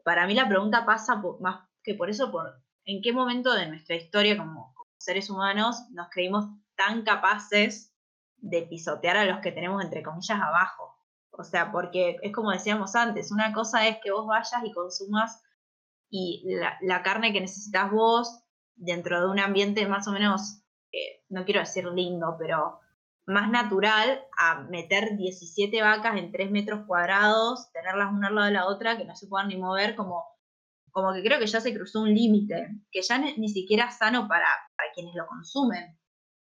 [0.02, 3.96] Para mí la pregunta pasa más que por eso, por en qué momento de nuestra
[3.96, 7.94] historia como, seres humanos nos creímos tan capaces
[8.38, 10.96] de pisotear a los que tenemos entre comillas abajo.
[11.30, 15.42] O sea, porque es como decíamos antes, una cosa es que vos vayas y consumas
[16.10, 18.42] y la, la carne que necesitas vos
[18.74, 20.62] dentro de un ambiente más o menos
[21.28, 22.80] no quiero decir lindo, pero
[23.26, 28.52] más natural a meter 17 vacas en 3 metros cuadrados, tenerlas una al lado de
[28.52, 30.24] la otra, que no se puedan ni mover, como,
[30.90, 34.26] como que creo que ya se cruzó un límite, que ya ni, siquiera es sano
[34.28, 34.46] para,
[34.76, 35.98] para quienes lo consumen.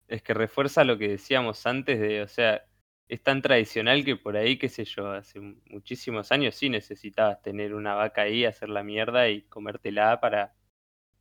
[0.08, 2.64] Es que refuerza lo que decíamos antes de, o sea,
[3.08, 7.74] es tan tradicional que por ahí, qué sé yo, hace muchísimos años sí necesitabas tener
[7.74, 10.54] una vaca ahí, hacer la mierda y comértela para,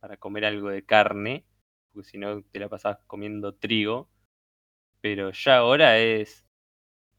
[0.00, 1.46] para comer algo de carne
[1.92, 4.10] porque si no te la pasabas comiendo trigo.
[5.00, 6.44] Pero ya ahora es,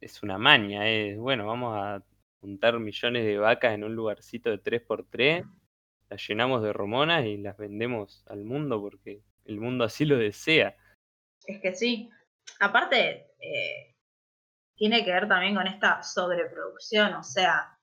[0.01, 2.03] es una maña, es, bueno, vamos a
[2.41, 5.45] juntar millones de vacas en un lugarcito de 3x3,
[6.09, 10.77] las llenamos de romonas y las vendemos al mundo porque el mundo así lo desea.
[11.47, 12.09] Es que sí.
[12.59, 13.95] Aparte, eh,
[14.75, 17.77] tiene que ver también con esta sobreproducción, o sea,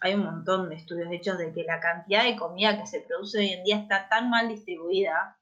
[0.00, 3.38] hay un montón de estudios hechos de que la cantidad de comida que se produce
[3.38, 5.38] hoy en día está tan mal distribuida.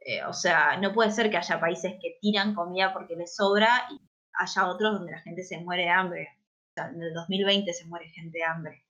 [0.00, 3.86] Eh, o sea, no puede ser que haya países que tiran comida porque les sobra
[3.90, 4.00] y
[4.32, 6.28] haya otros donde la gente se muere de hambre.
[6.70, 8.84] O sea, en el 2020 se muere gente de hambre.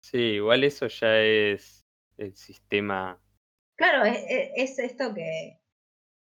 [0.00, 1.84] Sí, igual eso ya es
[2.16, 3.20] el sistema.
[3.76, 4.18] Claro, es,
[4.56, 5.60] es esto que,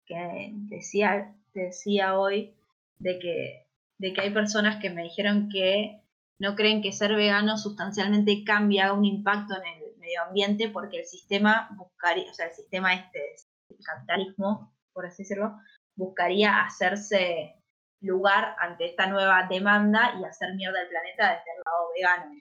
[0.06, 2.54] que decía, decía hoy,
[2.98, 3.66] de que,
[3.98, 6.00] de que hay personas que me dijeron que
[6.38, 11.06] no creen que ser vegano sustancialmente cambia un impacto en el medio ambiente porque el
[11.06, 13.36] sistema buscaría, o sea, el sistema este,
[13.70, 15.58] el capitalismo, por así decirlo,
[15.94, 17.54] buscaría hacerse
[18.00, 22.40] lugar ante esta nueva demanda y hacer mierda al planeta desde el lado vegano.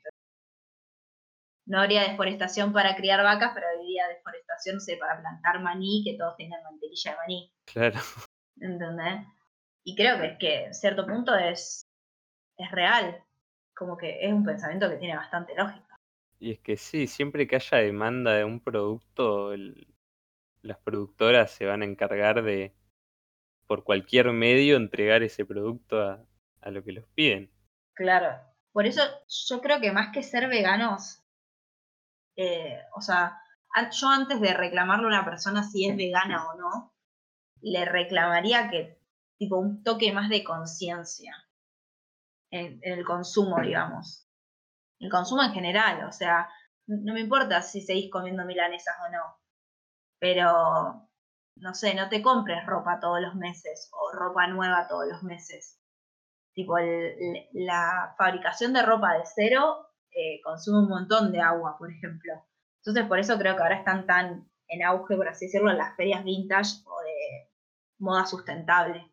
[1.66, 6.36] No habría deforestación para criar vacas, pero habría deforestación, sé, para plantar maní, que todos
[6.38, 7.54] tengan mantequilla de maní.
[7.66, 8.00] Claro.
[8.60, 9.28] ¿Entendés?
[9.84, 11.88] Y creo que, que cierto punto es,
[12.58, 13.24] es real
[13.76, 16.00] como que es un pensamiento que tiene bastante lógica.
[16.40, 19.54] Y es que sí, siempre que haya demanda de un producto,
[20.62, 22.74] las productoras se van a encargar de,
[23.68, 26.26] por cualquier medio, entregar ese producto a,
[26.72, 27.52] lo que los piden.
[27.94, 31.24] Claro, por eso yo creo que más que ser veganos,
[32.36, 33.42] eh, o sea,
[33.92, 36.94] yo antes de reclamarle a una persona si es vegana o no,
[37.62, 39.00] le reclamaría que,
[39.38, 41.36] tipo, un toque más de conciencia
[42.52, 44.28] en, el consumo, digamos.
[45.00, 46.50] El consumo en general, o sea,
[46.88, 49.40] no me importa si seguís comiendo milanesas o no,
[50.20, 51.10] pero,
[51.58, 55.80] no sé, no te compres ropa todos los meses o ropa nueva todos los meses.
[56.54, 56.78] Tipo,
[57.52, 59.85] la fabricación de ropa de cero
[60.16, 62.34] eh, consume un montón de agua, por ejemplo.
[62.78, 66.24] Entonces, por eso creo que ahora están tan en auge, por así decirlo, las ferias
[66.24, 67.52] vintage o de
[68.00, 69.12] moda sustentable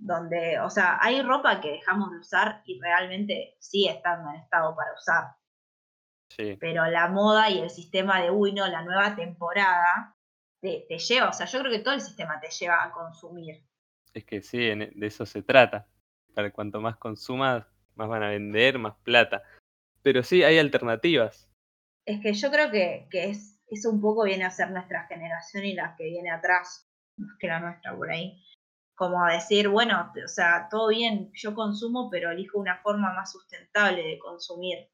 [0.00, 4.74] donde, o sea, hay ropa que dejamos de usar y realmente sigue estando en estado
[4.74, 5.36] para usar.
[6.30, 6.56] Sí.
[6.58, 10.16] Pero la moda y el sistema de, uy, no, la nueva temporada,
[10.60, 13.62] te, lleva, o sea, yo creo que todo el sistema te lleva a consumir.
[14.14, 15.86] Es que sí, de eso se trata.
[16.34, 17.66] Para cuanto más consumas,
[18.00, 19.42] más van a vender, más plata.
[20.02, 21.48] Pero sí, hay alternativas.
[22.06, 25.74] Es que yo creo que, es, eso un poco viene a ser nuestra generación y
[25.74, 28.42] la que viene atrás, más que la nuestra por ahí
[29.00, 34.02] como decir, bueno, o sea, todo bien, yo consumo, pero elijo una forma más sustentable
[34.02, 34.90] de consumir.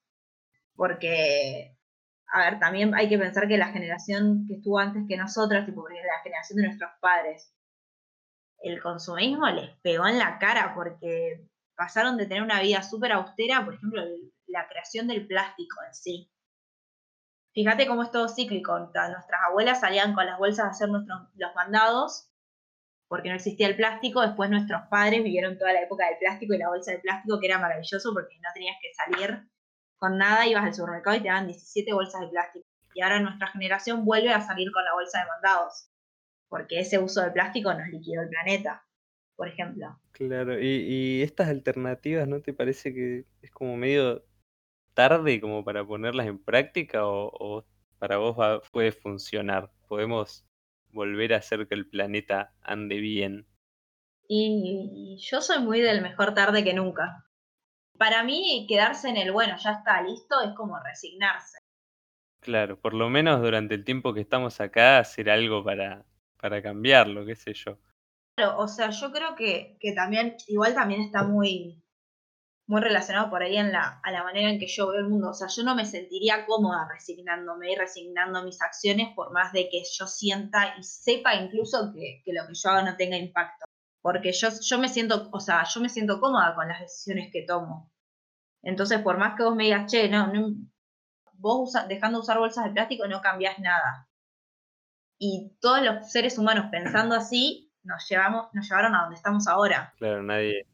[0.76, 1.76] Porque,
[2.28, 5.88] a ver, también hay que pensar que la generación que estuvo antes que nosotras, tipo,
[5.88, 7.52] la generación de nuestros padres,
[8.62, 11.44] el consumismo les pegó en la cara porque
[11.76, 14.02] pasaron de tener una vida súper austera, por ejemplo,
[14.46, 16.32] la creación del plástico en sí.
[17.52, 18.78] Fíjate cómo es todo cíclico.
[18.78, 22.30] Nuestras abuelas salían con las bolsas a hacer nuestros, los mandados
[23.08, 24.20] porque no existía el plástico.
[24.20, 27.46] Después nuestros padres vivieron toda la época del plástico y la bolsa de plástico, que
[27.46, 29.48] era maravilloso porque no tenías que salir
[29.96, 32.66] con nada, ibas al supermercado y te daban 17 bolsas de plástico.
[32.94, 35.90] Y ahora nuestra generación vuelve a salir con la bolsa de mandados,
[36.48, 38.85] porque ese uso de plástico nos liquidó el planeta,
[39.36, 39.98] por ejemplo.
[40.12, 44.24] Claro, y, estas alternativas, ¿no te parece que es como medio
[44.94, 47.64] tarde como para ponerlas en práctica o, o
[47.98, 49.70] para vos va, puede funcionar?
[49.88, 50.46] ¿Podemos
[50.96, 53.46] volver a hacer que el planeta ande bien.
[54.28, 57.24] Y yo soy muy del mejor tarde que nunca.
[57.96, 61.58] Para mí, quedarse en el bueno, ya está listo, es como resignarse.
[62.40, 66.04] Claro, por lo menos durante el tiempo que estamos acá, hacer algo para,
[66.38, 67.78] para cambiarlo, qué sé yo.
[68.36, 71.82] Claro, o sea, yo creo que, que también, igual también está muy,
[72.66, 75.30] muy relacionado por ahí en la, a la manera en que yo veo el mundo.
[75.30, 79.68] O sea, yo no me sentiría cómoda resignándome y resignando mis acciones por más de
[79.70, 83.64] que yo sienta y sepa incluso que, lo que yo hago no tenga impacto.
[84.02, 87.42] Porque yo, yo me siento, o sea, yo me siento cómoda con las decisiones que
[87.42, 87.90] tomo.
[88.62, 90.30] Entonces, por más que vos me digas, che, no,
[91.34, 94.08] vos dejando de usar bolsas de plástico no cambias nada.
[95.18, 99.94] Y todos los seres humanos pensando así, nos llevamos, nos llevaron a donde estamos ahora.
[99.98, 100.66] Claro, nadie,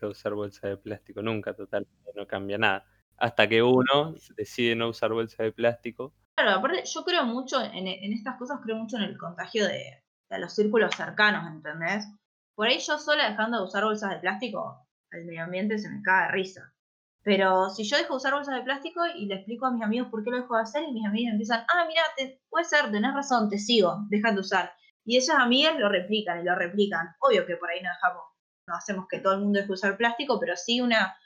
[0.00, 2.84] de usar bolsa de plástico nunca, total, no cambia nada.
[3.16, 6.12] Hasta que uno decide no usar bolsa de plástico.
[6.34, 10.02] Claro, aparte yo creo mucho en, estas cosas, creo mucho en el contagio de,
[10.38, 12.06] los círculos cercanos, ¿entendés?
[12.54, 16.02] Por ahí yo sola dejando de usar bolsas de plástico, el medio ambiente se me
[16.02, 16.72] cae de risa.
[17.22, 20.08] Pero si yo dejo de usar bolsas de plástico y le explico a mis amigos
[20.10, 22.90] por qué lo dejo de hacer, y mis amigos empiezan, ah, mira, te, puede ser,
[22.90, 24.72] tenés razón, te sigo, dejan de usar.
[25.06, 27.14] Y esas amigas lo replican y lo replican.
[27.20, 28.24] Obvio que por ahí no dejamos
[28.68, 31.16] no hacemos que todo el mundo deje usar plástico, pero sí una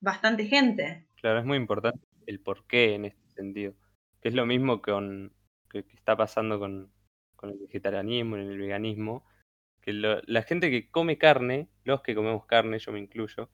[0.00, 1.06] bastante gente.
[1.16, 3.74] Claro, es muy importante el por qué en este sentido.
[4.20, 5.34] Que es lo mismo con,
[5.70, 6.92] que, está pasando con,
[7.42, 9.24] el vegetarianismo, en el veganismo,
[9.80, 13.50] que la gente que come carne, los que comemos carne, yo me incluyo,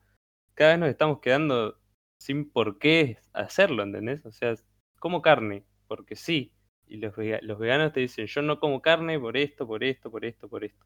[0.55, 1.79] cada vez nos estamos quedando
[2.19, 4.25] sin por qué hacerlo, ¿entendés?
[4.25, 4.55] O sea,
[4.99, 6.53] como carne, porque sí.
[6.93, 10.25] Y los, los veganos te dicen, yo no como carne por esto, por esto, por
[10.25, 10.85] esto, por esto.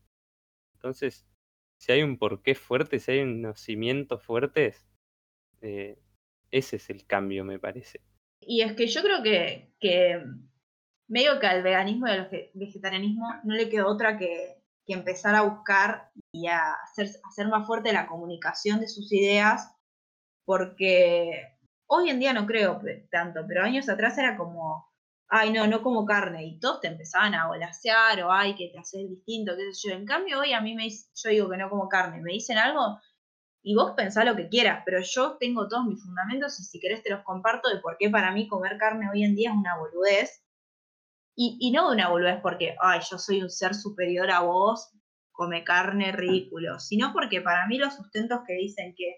[0.76, 1.28] Entonces,
[1.82, 4.88] si hay un porqué fuerte, si hay unos cimientos fuertes,
[5.60, 6.00] eh,
[6.50, 8.00] ese es el cambio, me parece.
[8.40, 10.24] Y es que yo creo que, que
[11.10, 15.42] medio que al veganismo y al vegetarianismo no le quedó otra que, que empezar a
[15.42, 19.76] buscar y a hacer, hacer más fuerte la comunicación de sus ideas,
[20.46, 21.58] porque
[21.90, 22.80] hoy en día no creo
[23.12, 24.90] tanto, pero años atrás era como,
[25.30, 28.80] ay, no, no como carne, y todos te empezaban a volasear o ay, que te
[28.80, 29.96] haces distinto, qué sé yo.
[29.96, 33.00] En cambio, hoy a mí me yo digo que no como carne, me dicen algo
[33.64, 37.04] y vos pensá lo que quieras, pero yo tengo todos mis fundamentos y si querés
[37.04, 39.78] te los comparto de por qué para mí comer carne hoy en día es una
[39.78, 40.44] boludez.
[41.36, 44.92] Y, y no una boludez porque, ay, yo soy un ser superior a vos,
[45.32, 49.18] come carne, ridículo, sino porque para mí los sustentos que dicen que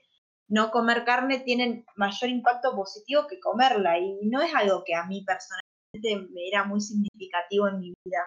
[0.49, 5.05] no comer carne tienen mayor impacto positivo que comerla y no es algo que a
[5.05, 8.21] mí personalmente me era muy significativo en mi vida,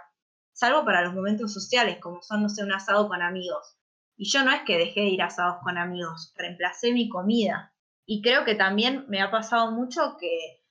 [0.52, 3.76] salvo para los momentos sociales, como son, no sé, un asado con amigos.
[4.16, 7.72] Y yo no es que dejé de ir asados con amigos, reemplacé mi comida.
[8.06, 10.62] Y creo que también me ha pasado mucho que,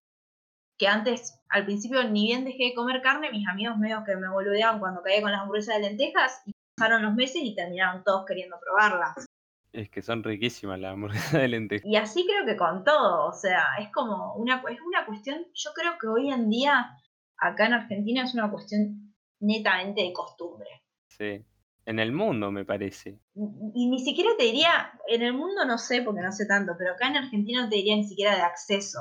[0.77, 4.29] que antes, al principio, ni bien dejé de comer carne, mis amigos medio que me
[4.29, 8.25] boludeaban cuando caía con las hamburguesas de lentejas y pasaron los meses y terminaron todos
[8.25, 9.25] queriendo probarlas.
[9.73, 11.85] Es que son riquísimas las hamburguesas de lentejas.
[11.85, 15.71] Y así creo que con todo, o sea, es como una, es una cuestión, yo
[15.73, 16.97] creo que hoy en día
[17.37, 20.69] acá en Argentina es una cuestión netamente de costumbre.
[21.07, 21.43] Sí,
[21.85, 23.19] en el mundo me parece.
[23.33, 26.93] Y, ni siquiera te diría, en el mundo no sé porque no sé tanto, pero
[26.93, 28.99] acá en Argentina no te diría ni siquiera de acceso,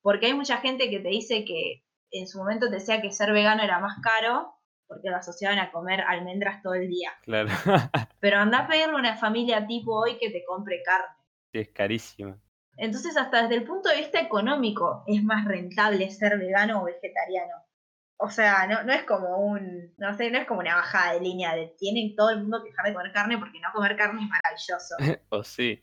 [0.00, 3.32] porque hay mucha gente que te dice que en su momento te decía que ser
[3.32, 4.54] vegano era más caro
[4.86, 7.10] porque lo asociaban a comer almendras todo el día.
[7.22, 7.48] Claro.
[8.20, 11.16] Pero anda a pedirle a una familia tipo hoy que te compre carne.
[11.52, 12.38] Sí, es carísima.
[12.76, 17.54] Entonces, hasta desde el punto de vista económico, es más rentable ser vegano o vegetariano.
[18.16, 21.20] O sea, no, no es como un, no sé, no es como una bajada de
[21.20, 24.22] línea de tienen todo el mundo que dejar de comer carne porque no comer carne
[24.22, 24.96] es maravilloso.
[25.30, 25.82] o sí.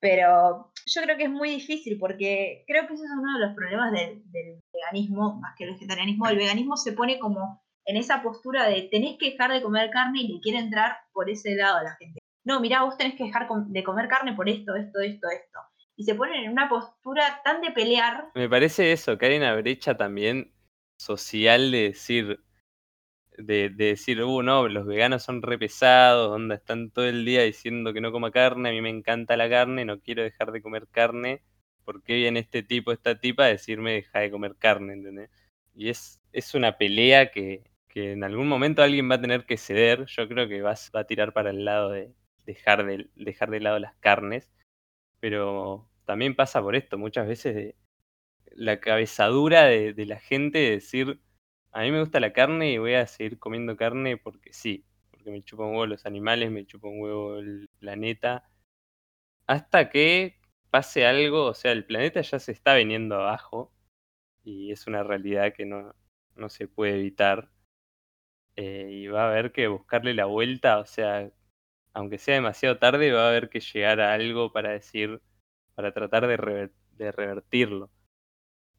[0.00, 3.54] Pero yo creo que es muy difícil porque creo que ese es uno de los
[3.54, 6.28] problemas del, del veganismo, más que el vegetarianismo.
[6.28, 10.20] El veganismo se pone como en esa postura de tenés que dejar de comer carne
[10.20, 12.20] y le quiere entrar por ese lado a la gente.
[12.44, 15.58] No, mirá, vos tenés que dejar de comer carne por esto, esto, esto, esto.
[15.96, 18.30] Y se ponen en una postura tan de pelear.
[18.34, 20.52] Me parece eso, que hay una brecha también
[21.00, 22.44] social de decir,
[23.38, 27.94] de, decir, uh, no, los veganos son re pesados, donde están todo el día diciendo
[27.94, 30.88] que no coma carne, a mí me encanta la carne, no quiero dejar de comer
[30.90, 31.42] carne,
[31.86, 35.30] ¿por qué viene este tipo, esta tipa a decirme deja de comer carne, ¿entendés?
[35.74, 37.67] Y es, es una pelea que,
[38.00, 40.06] en algún momento alguien va a tener que ceder.
[40.06, 43.78] Yo creo que va, a tirar para el lado de dejar de, dejar de lado
[43.78, 44.50] las carnes.
[45.20, 47.76] Pero también pasa por esto, muchas veces de
[48.52, 51.20] la cabezadura de, la gente de decir,
[51.72, 55.30] a mí me gusta la carne y voy a seguir comiendo carne porque sí, porque
[55.30, 58.48] me chupan huevo los animales, me chupa un huevo el planeta.
[59.46, 63.72] Hasta que pase algo, o sea, el planeta ya se está viniendo abajo
[64.44, 65.94] y es una realidad que no,
[66.36, 67.50] no se puede evitar.
[68.60, 71.30] Eh, y va a haber que buscarle la vuelta, o sea,
[71.92, 75.22] aunque sea demasiado tarde, va a haber que llegar a algo para decir,
[75.76, 77.88] para tratar de, de revertirlo.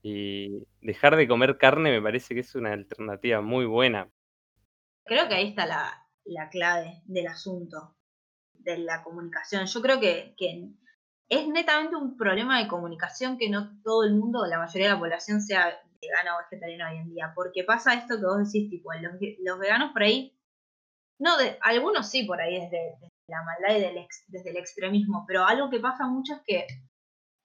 [0.02, 4.10] Y dejar de comer carne me parece que es una alternativa muy buena.
[5.06, 7.96] Creo que ahí está la, la clave del asunto,
[8.56, 9.66] de la comunicación.
[9.66, 10.72] Yo creo que, que,
[11.30, 15.00] es netamente un problema de comunicación que no todo el mundo, la mayoría de la
[15.00, 18.92] población sea vegano o vegetariano hoy en día, porque pasa esto que vos decís, tipo,
[18.94, 20.36] los, veganos por ahí,
[21.20, 25.70] no, de, algunos sí por ahí desde, la maldad y desde el extremismo, pero algo
[25.70, 26.68] que pasa mucho es que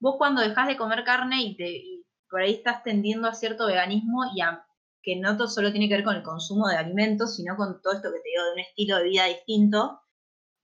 [0.01, 1.83] vos cuando dejas de comer carne y, te,
[2.31, 4.65] por ahí estás tendiendo a cierto veganismo y a
[5.03, 7.93] que no todo solo tiene que ver con el consumo de alimentos, sino con todo
[7.93, 10.01] esto que te digo de un estilo de vida distinto,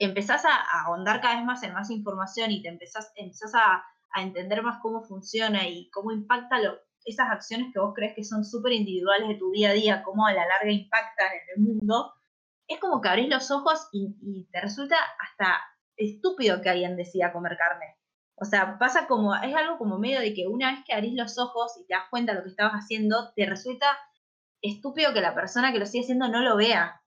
[0.05, 4.23] empezás a, ahondar cada vez más en más información y te empezás, empezás a, a
[4.23, 8.45] entender más cómo funciona y cómo impacta lo, esas acciones que vos crees que son
[8.45, 12.15] súper individuales de tu día a día, cómo a la larga impactan en el mundo,
[12.67, 15.61] es como que abrís los ojos y, te resulta hasta
[15.97, 17.97] estúpido que alguien decida comer carne.
[18.37, 21.39] O sea, pasa como, es algo como medio de que una vez que abrís los
[21.39, 23.87] ojos y te das cuenta de lo que estabas haciendo, te resulta
[24.63, 27.00] estúpido que la persona que lo sigue haciendo no lo vea.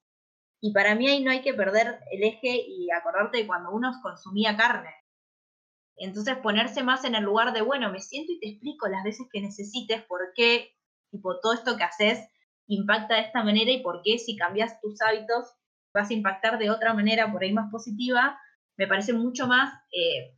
[0.66, 3.92] Y para mí ahí no hay que perder el eje y acordarte de cuando uno
[4.02, 4.96] consumía carne.
[5.98, 9.28] Entonces ponerse más en el lugar de, bueno, me siento y te explico las veces
[9.30, 10.74] que necesites por qué,
[11.12, 12.26] tipo, todo esto que haces
[12.68, 15.54] impacta de esta manera y por qué si cambias tus hábitos
[15.94, 18.40] vas a impactar de otra manera, por ahí más positiva,
[18.78, 20.34] me parece mucho más, eh,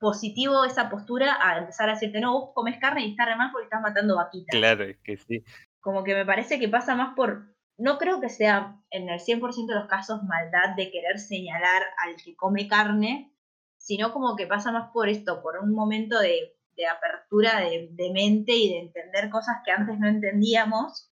[0.00, 3.50] positivo esa postura a empezar a decirte, no, vos comes carne y está re mal
[3.52, 4.58] porque estás matando vaquitas.
[4.58, 5.44] Claro, es que sí.
[5.78, 9.66] Como que me parece que pasa más por, no creo que sea en el 100%
[9.66, 13.32] de los casos maldad de querer señalar al que come carne,
[13.76, 16.54] sino como que pasa más por esto, por un momento de,
[16.90, 21.12] apertura de, mente y de entender cosas que antes no entendíamos,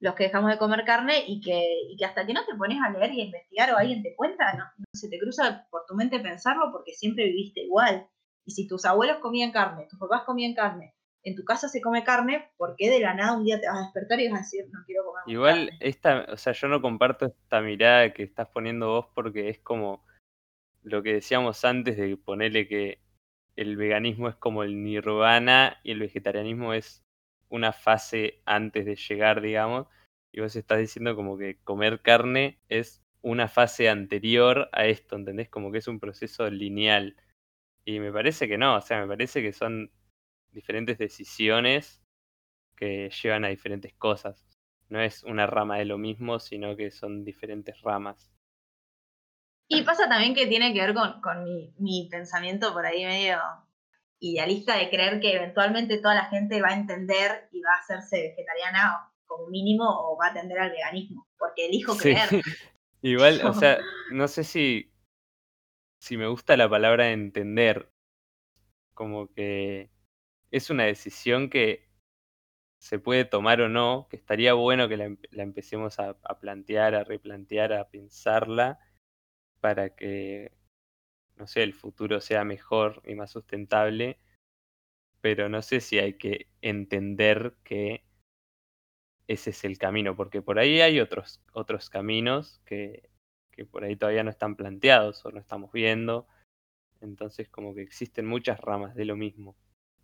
[0.00, 3.12] los que dejamos de comer carne y que, hasta que no te pones a leer
[3.12, 6.20] y a investigar o alguien te cuenta, no, no se te cruza por tu mente
[6.20, 8.08] pensarlo porque siempre viviste igual.
[8.44, 12.04] Y si tus abuelos comían carne, tus papás comían carne, en tu casa se come
[12.04, 14.42] carne, ¿por qué de la nada un día te vas a despertar y vas a
[14.42, 18.48] decir, no quiero comer Igual, esta, o sea, yo no comparto esta mirada que estás
[18.48, 20.04] poniendo vos porque es como
[20.82, 23.00] lo que decíamos antes de ponerle que
[23.56, 27.04] el veganismo es como el nirvana y el vegetarianismo es
[27.50, 29.88] una fase antes de llegar, digamos,
[30.32, 35.50] y vos estás diciendo como que comer carne es una fase anterior a esto, ¿entendés?
[35.50, 37.16] Como que es un proceso lineal.
[37.84, 39.90] Y me parece que no, o sea, me parece que son
[40.52, 42.02] diferentes decisiones
[42.76, 44.46] que llevan a diferentes cosas.
[44.88, 48.32] No es una rama de lo mismo, sino que son diferentes ramas.
[49.68, 51.44] Y pasa también que tiene que ver con,
[51.78, 53.38] mi, pensamiento por ahí medio
[54.18, 58.20] idealista de creer que eventualmente toda la gente va a entender y va a hacerse
[58.20, 62.28] vegetariana como mínimo o va a atender al veganismo, porque elijo creer.
[63.02, 63.78] Igual, o sea,
[64.10, 64.92] no sé si,
[66.00, 67.92] si me gusta la palabra entender,
[68.92, 69.88] como que
[70.50, 71.88] es una decisión que
[72.80, 75.04] se puede tomar o no, que estaría bueno que la,
[75.42, 78.78] empecemos a, plantear, a replantear, a pensarla,
[79.60, 80.52] para que,
[81.36, 84.18] no sé, el futuro sea mejor y más sustentable,
[85.20, 88.02] pero no sé si hay que entender que
[89.28, 93.10] ese es el camino, porque por ahí hay otros, otros caminos que,
[93.52, 96.26] que por ahí todavía no están planteados o no estamos viendo,
[97.02, 99.54] entonces como que existen muchas ramas de lo mismo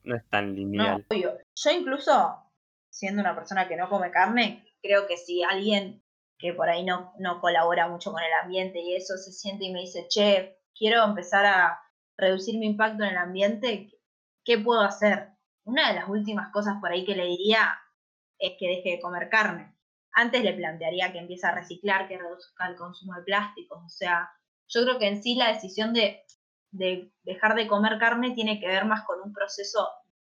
[0.07, 1.05] no es tan lineal.
[1.11, 2.43] Yo incluso,
[2.89, 6.03] siendo una persona que no come carne, creo que si alguien
[6.39, 9.73] que por ahí no, no colabora mucho con el ambiente y eso se siente y
[9.73, 11.81] me dice, che, quiero empezar a
[12.17, 13.91] reducir mi impacto en el ambiente,
[14.45, 15.31] ¿qué puedo hacer?
[15.65, 17.79] Una de las últimas cosas por ahí que le diría
[18.39, 19.75] es que deje de comer carne.
[20.13, 23.83] Antes le plantearía que empiece a reciclar, que reduzca el consumo de plásticos.
[23.85, 24.31] O sea,
[24.69, 26.23] yo creo que en sí la decisión de
[26.71, 29.89] de dejar de comer carne tiene que ver más con un proceso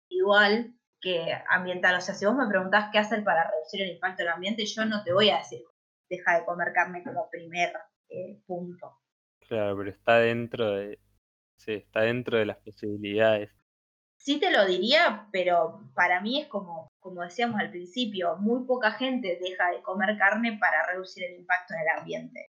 [0.10, 1.96] individual que ambiental.
[1.96, 4.86] O sea, si vos me preguntás qué hacer para reducir el impacto del ambiente, yo
[4.86, 5.62] no te voy a decir
[6.10, 7.74] deja de comer carne como primer
[8.10, 9.00] eh, punto.
[9.40, 11.00] Claro, pero está dentro de.
[11.58, 13.52] Sí, está dentro de las posibilidades.
[14.18, 18.92] Sí te lo diría, pero para mí es como, como decíamos al principio, muy poca
[18.92, 22.50] gente deja de comer carne para reducir el impacto en el ambiente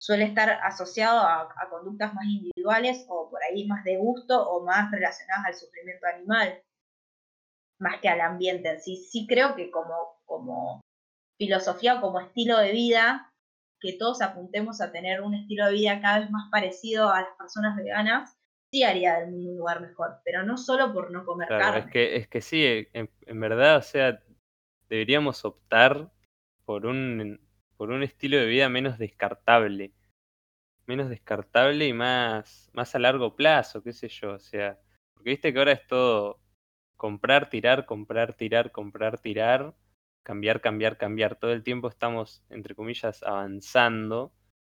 [0.00, 4.90] suele estar asociado a, conductas más individuales o por ahí más de gusto o más
[4.90, 6.62] relacionadas al sufrimiento animal,
[7.78, 8.96] más que al ambiente en sí.
[8.96, 10.80] Sí creo que como, como
[11.38, 13.30] filosofía o como estilo de vida,
[13.78, 17.36] que todos apuntemos a tener un estilo de vida cada vez más parecido a las
[17.36, 18.36] personas veganas,
[18.72, 21.80] sí haría del mundo un lugar mejor, pero no solo por no comer carne.
[21.80, 24.22] Es que, es que sí, en, en verdad, o sea,
[24.88, 26.10] deberíamos optar
[26.64, 27.40] por un
[27.80, 29.94] por un estilo de vida menos descartable.
[30.84, 34.32] Menos descartable y más, más a largo plazo, qué sé yo.
[34.34, 34.78] O sea,
[35.14, 36.42] porque viste que ahora es todo
[36.98, 39.74] comprar, tirar, comprar, tirar, comprar, tirar,
[40.22, 41.36] cambiar, cambiar, cambiar.
[41.36, 44.34] Todo el tiempo estamos, entre comillas, avanzando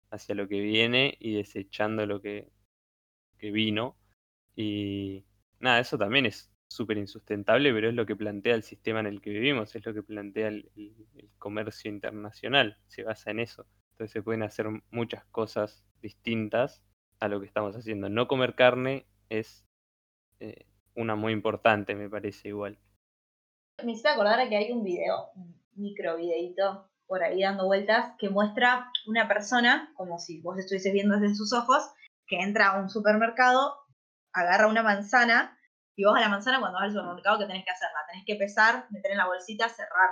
[0.09, 2.53] hacia lo que viene y desechando lo que,
[3.37, 3.97] que vino.
[4.55, 5.25] Y
[5.59, 9.21] nada, eso también es súper insustentable, pero es lo que plantea el sistema en el
[9.21, 10.69] que vivimos, es lo que plantea el,
[11.37, 13.65] comercio internacional, se basa en eso.
[13.91, 16.83] Entonces se pueden hacer muchas cosas distintas
[17.19, 18.09] a lo que estamos haciendo.
[18.09, 19.65] No comer carne es
[20.39, 20.65] eh,
[20.95, 22.79] una muy importante, me parece igual.
[23.83, 28.29] Me hice acordar que hay un video, un micro videito por ahí dando vueltas, que
[28.29, 31.83] muestra una persona, como si vos estuvieses viendo desde sus ojos,
[32.25, 33.75] que entra a un supermercado,
[34.31, 35.57] agarra una manzana
[35.95, 37.89] y vos a la manzana cuando vas al supermercado, ¿qué tenés que hacer?
[37.93, 40.09] La tenés que pesar, meter en la bolsita, cerrar.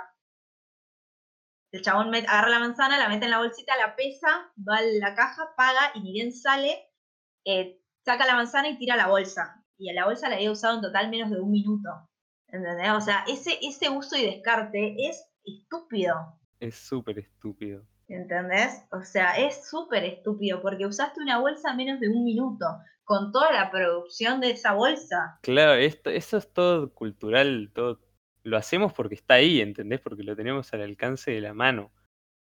[1.72, 5.14] El chabón agarra la manzana, la mete en la bolsita, la pesa, va a la
[5.14, 6.86] caja, paga y ni bien sale,
[7.44, 9.64] eh, saca la manzana y tira la bolsa.
[9.78, 11.88] Y a la bolsa la había usado en total menos de un minuto.
[12.48, 12.90] ¿Entendés?
[12.92, 16.38] O sea, ese, ese uso y descarte es estúpido.
[16.60, 17.82] Es súper estúpido.
[18.06, 18.84] ¿Entendés?
[18.92, 22.66] O sea, es súper estúpido porque usaste una bolsa menos de un minuto
[23.04, 25.38] con toda la producción de esa bolsa.
[25.42, 28.00] Claro, esto, eso es todo cultural, todo
[28.42, 30.00] lo hacemos porque está ahí, ¿entendés?
[30.00, 31.92] Porque lo tenemos al alcance de la mano.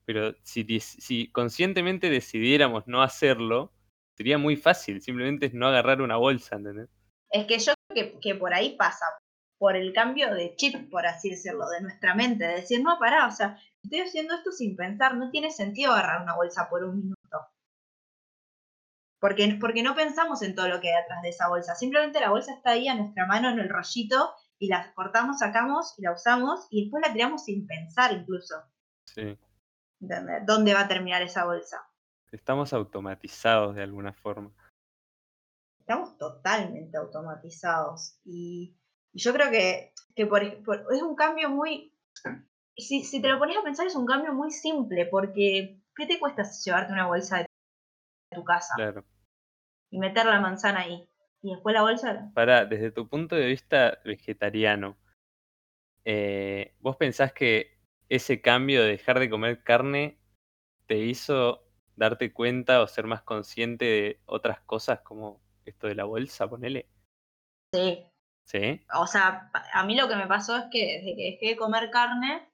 [0.04, 3.72] Pero si, si conscientemente decidiéramos no hacerlo,
[4.16, 6.88] sería muy fácil, simplemente es no agarrar una bolsa, ¿entendés?
[7.30, 9.06] Es que yo creo que, que por ahí pasa,
[9.58, 13.26] por el cambio de chip, por así decirlo, de nuestra mente, de decir, no, pará,
[13.26, 16.96] o sea, estoy haciendo esto sin pensar, no tiene sentido agarrar una bolsa por un
[16.98, 17.23] minuto.
[19.24, 22.28] Porque, porque no pensamos en todo lo que hay detrás de esa bolsa, simplemente la
[22.28, 26.12] bolsa está ahí a nuestra mano en el rollito y la cortamos, sacamos y la
[26.12, 28.54] usamos y después la tiramos sin pensar incluso.
[29.06, 29.38] Sí.
[30.02, 30.44] ¿Entendés?
[30.44, 31.78] ¿Dónde va a terminar esa bolsa?
[32.32, 34.52] Estamos automatizados de alguna forma.
[35.80, 38.18] Estamos totalmente automatizados.
[38.26, 38.76] Y,
[39.10, 41.96] y yo creo que, que por, por- es un cambio muy...
[42.76, 46.18] Si, si te lo pones a pensar, es un cambio muy simple, porque ¿qué te
[46.20, 47.46] cuesta llevarte una bolsa de
[48.34, 49.02] tu casa Claro.
[49.90, 51.08] Y meter la manzana ahí?
[51.42, 52.30] Y después la bolsa...
[52.34, 54.96] Para, desde tu punto de vista vegetariano,
[56.04, 57.78] eh, ¿vos pensás que
[58.08, 60.18] ese cambio de dejar de comer carne
[60.86, 61.64] te hizo
[61.96, 66.88] darte cuenta o ser más consciente de otras cosas como esto de la bolsa, ponele?
[67.72, 68.06] Sí,
[68.46, 68.84] ¿Sí?
[68.94, 71.90] o sea, a mí lo que me pasó es que desde que dejé de comer
[71.90, 72.48] carne,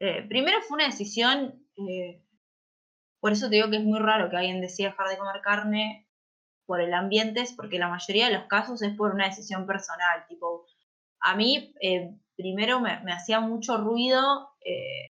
[0.00, 2.22] eh, primero fue una decisión, eh,
[3.20, 6.01] por eso te digo que es muy raro que alguien decida dejar de comer carne
[6.72, 10.24] por el ambiente, es porque la mayoría de los casos es por una decisión personal,
[10.26, 10.64] tipo,
[11.20, 15.10] a mí eh, primero me, me hacía mucho ruido eh,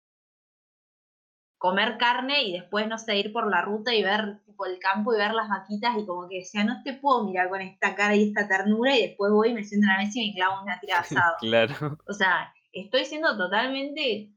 [1.57, 5.13] comer carne y después, no sé, ir por la ruta y ver tipo el campo
[5.13, 8.15] y ver las vaquitas y como que decía, no te puedo mirar con esta cara
[8.15, 10.63] y esta ternura y después voy y me siento en la mesa y me clavo
[10.63, 11.35] una tira de asado.
[11.41, 11.97] Claro.
[12.07, 14.31] O sea, estoy siendo totalmente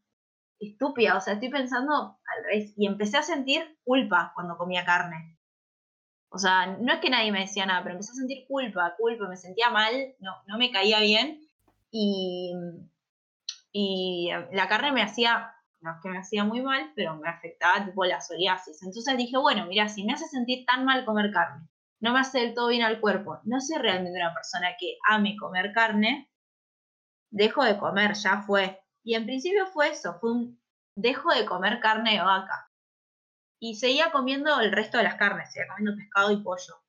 [0.59, 2.75] estúpida, o sea, estoy pensando al revés.
[2.77, 5.32] Y empecé a sentir culpa cuando comía carne.
[6.35, 9.29] O sea, no es que nadie me decía nada, pero empecé a sentir culpa, culpa,
[9.29, 11.47] me sentía mal, no, no me caía bien.
[11.91, 12.55] Y,
[13.71, 17.85] y la carne me hacía, no es que me hacía muy mal, pero me afectaba
[17.85, 18.83] tipo la psoriasis.
[18.83, 21.69] Entonces dije, bueno, mira, si me hace sentir tan mal comer carne,
[22.01, 25.37] no me hace del todo bien al cuerpo, no soy realmente una persona que ame
[25.37, 26.31] comer carne,
[27.31, 28.81] dejo de comer, ya fue.
[29.05, 30.61] Y en principio fue eso, fue un
[30.97, 32.72] dejo de comer carne de vaca.
[33.63, 36.83] Y seguía comiendo el resto de las carnes, seguía comiendo pescado y pollo.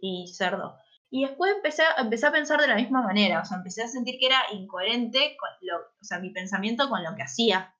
[0.00, 0.78] Y cerdo.
[1.10, 4.20] Y después empecé, empecé a pensar de la misma manera, o sea, empecé a sentir
[4.20, 7.74] que era incoherente con lo, o sea, mi pensamiento con lo que hacía.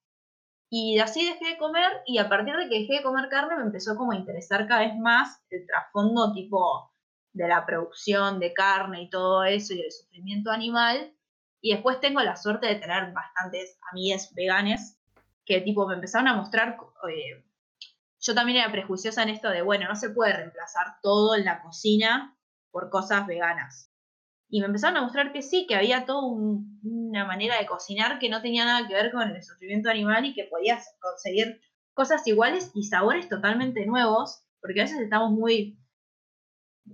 [0.68, 3.62] Y así dejé de comer y a partir de que dejé de comer carne me
[3.62, 6.93] empezó como a interesar cada vez más el trasfondo tipo
[7.33, 11.14] de la producción de carne y todo eso y el sufrimiento animal.
[11.61, 14.99] Y después tengo la suerte de tener bastantes amigas veganes
[15.47, 16.76] que tipo me empezaron a mostrar,
[17.09, 17.45] eh,
[18.20, 21.62] yo también era prejuiciosa en esto de, bueno, no se puede reemplazar todo en la
[21.62, 22.36] cocina
[22.70, 23.92] por cosas veganas.
[24.50, 28.30] Y me empezaron a mostrar que sí, que había toda una manera de cocinar que
[28.30, 31.60] no tenía nada que ver con el sufrimiento animal y que podías conseguir
[31.92, 35.78] cosas iguales y sabores totalmente nuevos, porque a veces estamos muy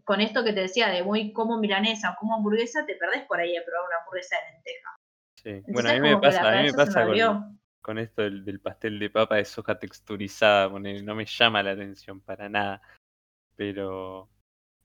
[0.03, 3.39] con esto que te decía de muy como milanesa o como hamburguesa, te perdés por
[3.39, 4.91] ahí de probar una hamburguesa de lenteja.
[5.37, 5.73] Sí.
[5.73, 7.61] Bueno, a mí me pasa, a mí me pasa con.
[7.85, 11.73] Con esto del, del pastel de papa de soja texturizada, ponele, no me llama la
[11.73, 12.81] atención para nada.
[13.57, 14.31] Pero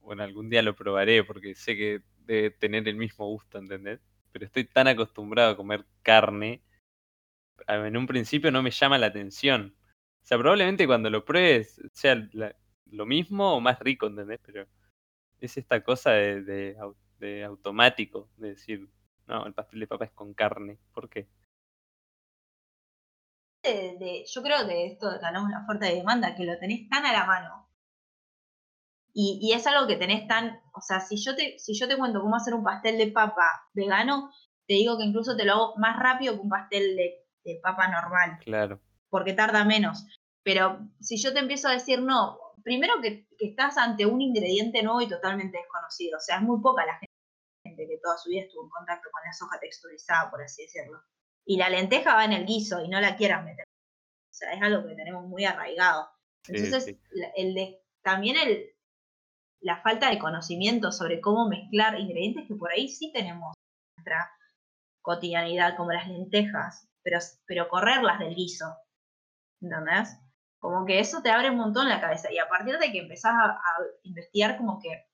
[0.00, 4.00] bueno, algún día lo probaré porque sé que debe tener el mismo gusto, ¿entendés?
[4.32, 6.62] Pero estoy tan acostumbrado a comer carne,
[7.68, 9.74] en un principio no me llama la atención.
[10.22, 12.54] O sea, probablemente cuando lo pruebes sea la-
[12.86, 14.40] lo mismo o más rico, ¿entendés?
[14.44, 14.66] Pero
[15.40, 16.76] es esta cosa de,
[17.18, 18.88] de automático, de decir,
[19.26, 20.78] no, el pastel de papa es con carne.
[20.92, 21.28] ¿Por qué?
[23.62, 26.88] De- de- yo creo que esto de de la oferta y demanda, que lo tenés
[26.88, 27.68] tan a la mano.
[29.12, 31.96] Y, y es algo que tenés tan, o sea, si yo te, si yo te
[31.96, 33.44] cuento cómo hacer un pastel de papa
[33.74, 34.30] vegano,
[34.66, 37.88] te digo que incluso te lo hago más rápido que un pastel de, de papa
[37.88, 40.06] normal, Claro, porque tarda menos.
[40.44, 44.82] Pero si yo te empiezo a decir no, primero que, que estás ante un ingrediente
[44.82, 48.42] nuevo y totalmente desconocido, o sea, es muy poca la gente que toda su vida
[48.42, 51.02] estuvo en contacto con la soja texturizada, por así decirlo.
[51.44, 53.64] Y la lenteja va en el guiso y no la quieras meter.
[53.66, 56.08] O sea, es algo que tenemos muy arraigado.
[56.44, 57.00] sí, Entonces, sí.
[57.12, 58.66] la- el de, también el,
[59.60, 64.30] la falta de conocimiento sobre cómo mezclar ingredientes que por ahí sí tenemos en nuestra
[65.02, 68.66] cotidianidad, como las lentejas, pero, pero correrlas del guiso.
[69.60, 70.16] ¿Entendés?
[70.58, 72.32] Como que eso te abre un montón la cabeza.
[72.32, 75.06] Y a partir de que empezás a, a investigar, como que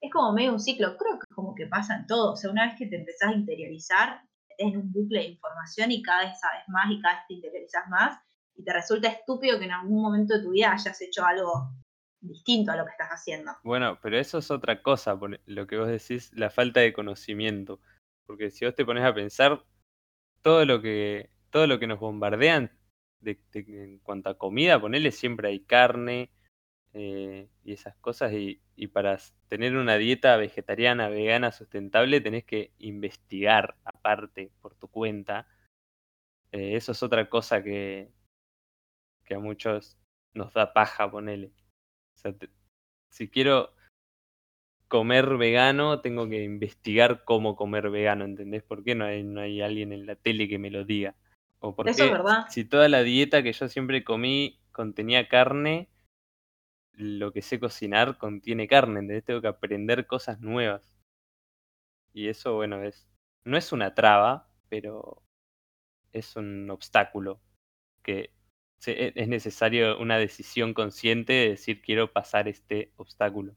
[0.00, 0.96] es como medio un ciclo.
[0.96, 2.32] Creo que como que pasa en todo.
[2.32, 4.22] O sea, una vez que te empezás a interiorizar,
[4.58, 7.88] en un bucle de información y cada vez sabes más y cada vez te interiorizas
[7.88, 8.18] más.
[8.56, 11.72] Y te resulta estúpido que en algún momento de tu vida hayas hecho algo
[12.20, 13.52] distinto a lo que estás haciendo.
[13.64, 17.80] Bueno, pero eso es otra cosa, por lo que vos decís, la falta de conocimiento.
[18.26, 19.64] Porque si vos te pones a pensar,
[20.42, 22.70] todo lo que, todo lo que nos bombardean
[23.20, 26.30] de, de- en cuanto a comida, ponele siempre hay carne,
[26.94, 28.32] eh, y esas cosas.
[28.32, 29.18] Y, para
[29.48, 35.48] tener una dieta vegetariana, vegana, sustentable, tenés que investigar aparte por tu cuenta.
[36.52, 38.12] Eh, eso es otra cosa que,
[39.24, 39.98] que a muchos
[40.34, 41.52] nos da paja, ponele.
[42.16, 42.34] O sea,
[43.10, 43.74] si quiero
[44.86, 48.62] comer vegano, tengo que investigar cómo comer vegano, ¿entendés?
[48.62, 51.16] ¿Por qué no hay, no hay alguien en la tele que me lo diga?
[51.58, 52.46] O por Eso es verdad.
[52.50, 55.88] si toda la dieta que yo siempre comí contenía carne,
[56.96, 59.24] lo que sé cocinar contiene carne, ¿entendés?
[59.24, 60.88] Tengo que aprender cosas nuevas.
[62.12, 63.08] Y eso, bueno, es
[63.44, 65.22] no es una traba, pero
[66.12, 67.40] es un obstáculo
[68.02, 68.32] que
[68.86, 73.54] e, es necesario una decisión consciente de decir quiero pasar este obstáculo.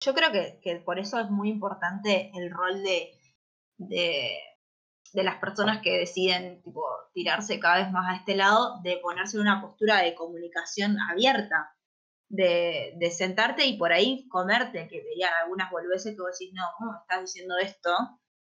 [0.00, 3.12] Yo creo que, por eso es muy importante el rol de,
[3.78, 4.38] de,
[5.22, 9.42] las personas que deciden tipo, tirarse cada vez más a este lado, de ponerse en
[9.42, 11.76] una postura de comunicación abierta,
[12.28, 16.64] de, de sentarte y por ahí comerte, que digan algunas volveses que vos decís, no,
[16.78, 17.90] ¿cómo estás diciendo esto?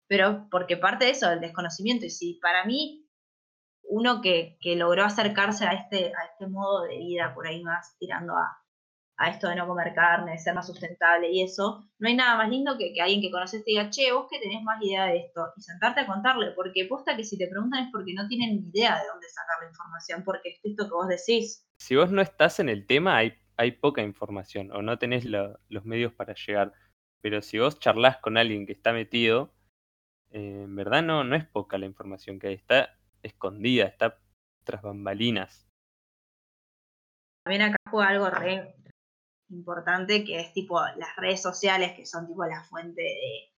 [0.08, 2.06] Pero porque parte de eso, del desconocimiento.
[2.06, 3.06] Y si para mí
[3.82, 7.96] uno que, que, logró acercarse a este, a este modo de vida, por ahí más
[7.98, 8.65] tirando a,
[9.18, 12.36] a esto de no comer carne, de ser más sustentable y eso, no hay nada
[12.36, 15.06] más lindo que, que alguien que conoces te diga, che, vos que tenés más idea
[15.06, 18.28] de esto, y sentarte a contarle, porque posta que si te preguntan es porque no
[18.28, 21.66] tienen ni idea de dónde sacar la información, porque es esto que vos decís.
[21.78, 25.84] Si vos no estás en el tema, hay, hay poca información, o no tenés los
[25.84, 26.72] medios para llegar,
[27.22, 29.54] pero si vos charlas con alguien que está metido,
[30.30, 34.18] eh, en verdad no, no es poca la información que hay, está escondida, está
[34.64, 35.66] tras bambalinas.
[37.44, 38.74] También acá juega algo re,
[39.50, 43.54] importante que es tipo las redes sociales, que son tipo la fuente de,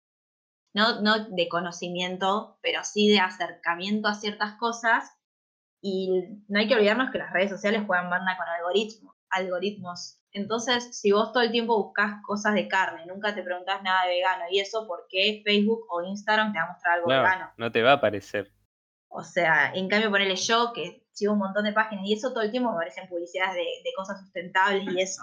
[0.75, 5.11] no, no de conocimiento, pero sí de acercamiento a ciertas cosas.
[5.81, 6.11] Y
[6.49, 9.15] no hay que olvidarnos que las redes sociales juegan banda con algoritmos.
[9.31, 10.21] algoritmos.
[10.33, 14.15] Entonces, si vos todo el tiempo buscas cosas de carne, nunca te preguntas nada de
[14.15, 17.51] vegano, y eso, ¿por qué Facebook o Instagram te va a mostrar algo vegano?
[17.57, 18.53] No te va a aparecer.
[19.09, 22.43] O sea, en cambio, ponerle yo, que sigo un montón de páginas, y eso todo
[22.43, 25.23] el tiempo me aparecen publicidades de, de cosas sustentables y eso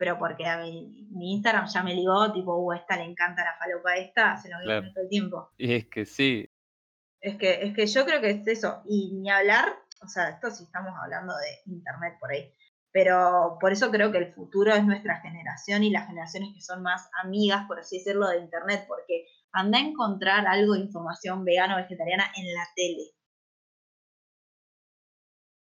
[0.00, 3.96] pero porque a mi, Instagram ya me ligó, tipo, uh, esta le encanta la falopa
[3.96, 5.50] esta, se lo voy todo el tiempo.
[5.58, 6.48] Y es que sí.
[7.20, 8.82] Es que, es que yo creo que es eso.
[8.86, 12.50] Y ni hablar, o sea, esto sí estamos hablando de internet por ahí.
[12.90, 16.82] Pero por eso creo que el futuro es nuestra generación y las generaciones que son
[16.82, 21.76] más amigas, por así decirlo, de internet, porque anda a encontrar algo de información vegano
[21.76, 23.10] vegetariana en la tele.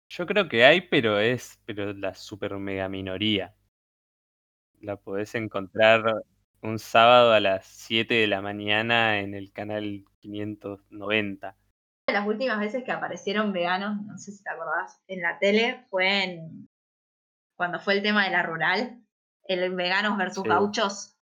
[0.09, 3.55] Yo creo que hay, pero es pero la super mega minoría.
[4.81, 6.03] La podés encontrar
[6.63, 11.57] un sábado a las 7 de la mañana en el canal 590.
[12.09, 16.25] Las últimas veces que aparecieron veganos, no sé si te acordás, en la tele fue
[16.25, 16.69] en
[17.57, 19.01] cuando fue el tema de la rural,
[19.45, 21.17] el veganos versus gauchos.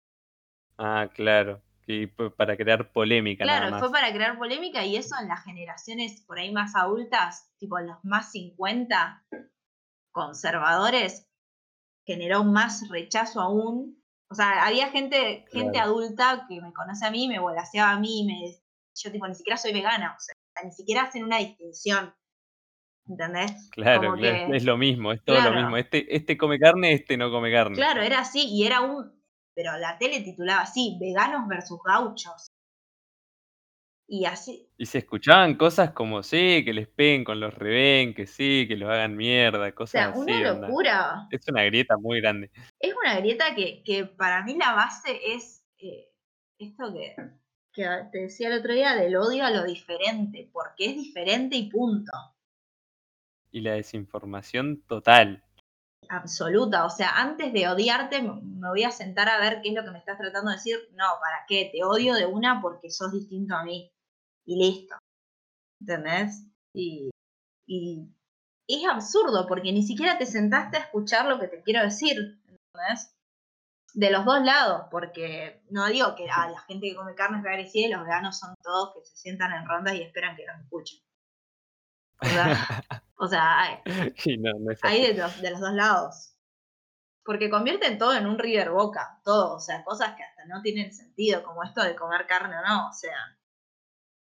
[0.78, 1.60] Ah, claro.
[1.86, 3.44] Y para crear polémica.
[3.44, 7.78] Claro, fue para crear polémica y eso en las generaciones por ahí más adultas, tipo
[7.80, 9.24] los más 50
[10.12, 11.29] conservadores,
[12.10, 14.02] generó más rechazo aún.
[14.28, 18.24] O sea, había gente, gente adulta que me conoce a mí, me volaseaba a mí,
[18.26, 18.56] me,
[18.94, 20.34] yo tipo, ni siquiera soy vegana, o sea,
[20.64, 22.14] ni siquiera hacen una distinción.
[23.08, 23.70] ¿Entendés?
[23.70, 25.76] Claro, es lo mismo, es todo lo mismo.
[25.76, 27.74] Este, este come carne, este no come carne.
[27.74, 29.10] Claro, era así, y era un.
[29.52, 32.52] Pero la tele titulaba así: veganos versus gauchos.
[34.12, 34.68] Y así.
[34.76, 38.74] Y se escuchaban cosas como, sí, que les peguen con los reben, que sí, que
[38.74, 41.28] los hagan mierda, cosas o sea, Una locura.
[41.30, 42.50] Es una grieta muy grande.
[42.80, 46.08] Es una grieta que, que para mí la base es eh,
[46.58, 47.14] esto que,
[47.72, 51.70] que te decía el otro día, del odio a lo diferente, porque es diferente y
[51.70, 52.10] punto.
[53.52, 55.44] Y la desinformación total.
[56.08, 59.84] Absoluta, o sea, antes de odiarte me voy a sentar a ver qué es lo
[59.84, 60.78] que me estás tratando de decir.
[60.94, 61.70] No, ¿para qué?
[61.72, 63.92] Te odio de una porque sos distinto a mí
[64.44, 64.96] y listo.
[65.80, 66.46] ¿Entendés?
[66.74, 67.10] Y,
[67.66, 68.08] y
[68.66, 72.40] es absurdo porque ni siquiera te sentaste a escuchar lo que te quiero decir.
[72.46, 73.16] ¿Entendés?
[73.94, 77.42] De los dos lados, porque no digo que ah, la gente que come carne es
[77.42, 80.60] vegana y los veganos son todos que se sientan en rondas y esperan que los
[80.60, 81.00] escuchen.
[83.22, 83.82] O sea, hay,
[84.80, 86.34] hay de, los, de los dos lados.
[87.22, 90.90] Porque convierten todo en un River Boca, todo, o sea, cosas que hasta no tienen
[90.90, 93.14] sentido, como esto de comer carne o no, o sea,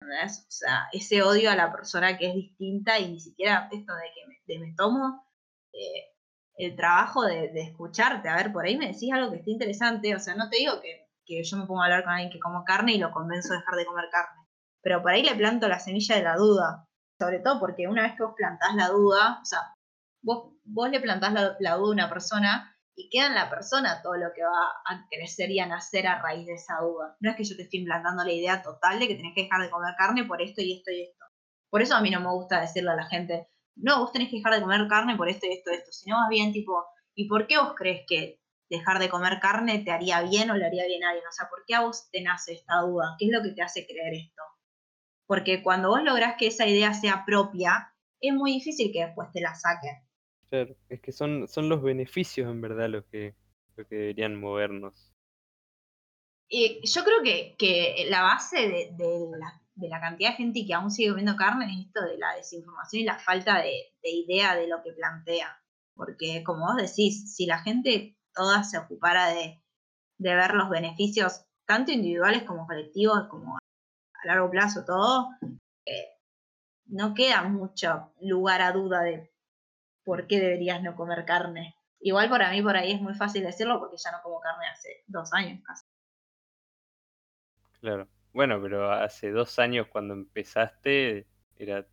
[0.02, 4.46] o sea, ese odio a la persona que es distinta y ni siquiera esto de
[4.46, 5.26] que me, tomo
[5.74, 6.14] eh,
[6.56, 8.30] el trabajo de, escucharte.
[8.30, 10.16] A ver, por ahí me decís algo que esté interesante.
[10.16, 12.64] O sea, no te digo que, yo me pongo a hablar con alguien que como
[12.64, 14.48] carne y lo convenzo de dejar de comer carne.
[14.82, 16.86] Pero por ahí le planto la semilla de la duda.
[17.20, 19.74] Sobre todo porque una vez que vos plantás la duda, o sea,
[20.24, 24.02] vos, vos le plantás la, la duda a una persona y queda en la persona
[24.02, 27.16] todo lo que va a crecer y a nacer a raíz de esa duda.
[27.20, 29.62] No es que yo te esté implantando la idea total de que tenés que dejar
[29.62, 31.26] de comer carne por esto y esto y esto.
[31.70, 34.38] Por eso a mí no me gusta decirle a la gente, no, vos tenés que
[34.38, 37.28] dejar de comer carne por esto y esto y esto, sino más bien tipo, ¿y
[37.28, 40.86] por qué vos crees que dejar de comer carne te haría bien o le haría
[40.86, 41.28] bien a alguien?
[41.28, 43.16] O sea, ¿por qué a vos te nace esta duda?
[43.20, 44.42] ¿Qué es lo que te hace creer esto?
[45.28, 49.42] Porque cuando vos lográs que esa idea sea propia, es muy difícil que después te
[49.42, 50.07] la saquen.
[50.52, 53.36] Es que son, son los beneficios en verdad los que,
[53.76, 55.14] lo que deberían movernos.
[56.50, 60.66] Y yo creo que, que la base de, de, la, de, la, cantidad de gente
[60.66, 64.10] que aún sigue comiendo carne es esto de la desinformación y la falta de, de,
[64.10, 65.62] idea de lo que plantea.
[65.94, 69.62] Porque como vos decís, si la gente toda se ocupara de,
[70.20, 75.30] ver los beneficios, tanto individuales como colectivos, como a largo plazo, todo,
[75.86, 76.08] eh,
[76.86, 79.30] no queda mucho lugar a duda de
[80.08, 81.76] por qué deberías no comer carne.
[82.00, 85.04] Igual para mí por ahí es muy fácil decirlo porque ya no como carne hace
[85.06, 85.84] dos años casi.
[87.82, 88.08] Claro.
[88.32, 91.28] Bueno, pero hace dos años cuando empezaste,
[91.58, 91.86] era,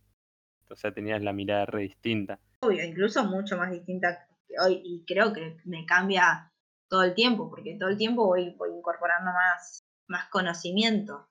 [0.69, 2.39] o sea, tenías la mirada re distinta.
[2.61, 4.81] Obvio, incluso mucho más distinta que hoy.
[4.85, 6.49] Y creo que me cambia
[6.87, 11.27] todo el tiempo, porque todo el tiempo voy, voy incorporando más, más conocimiento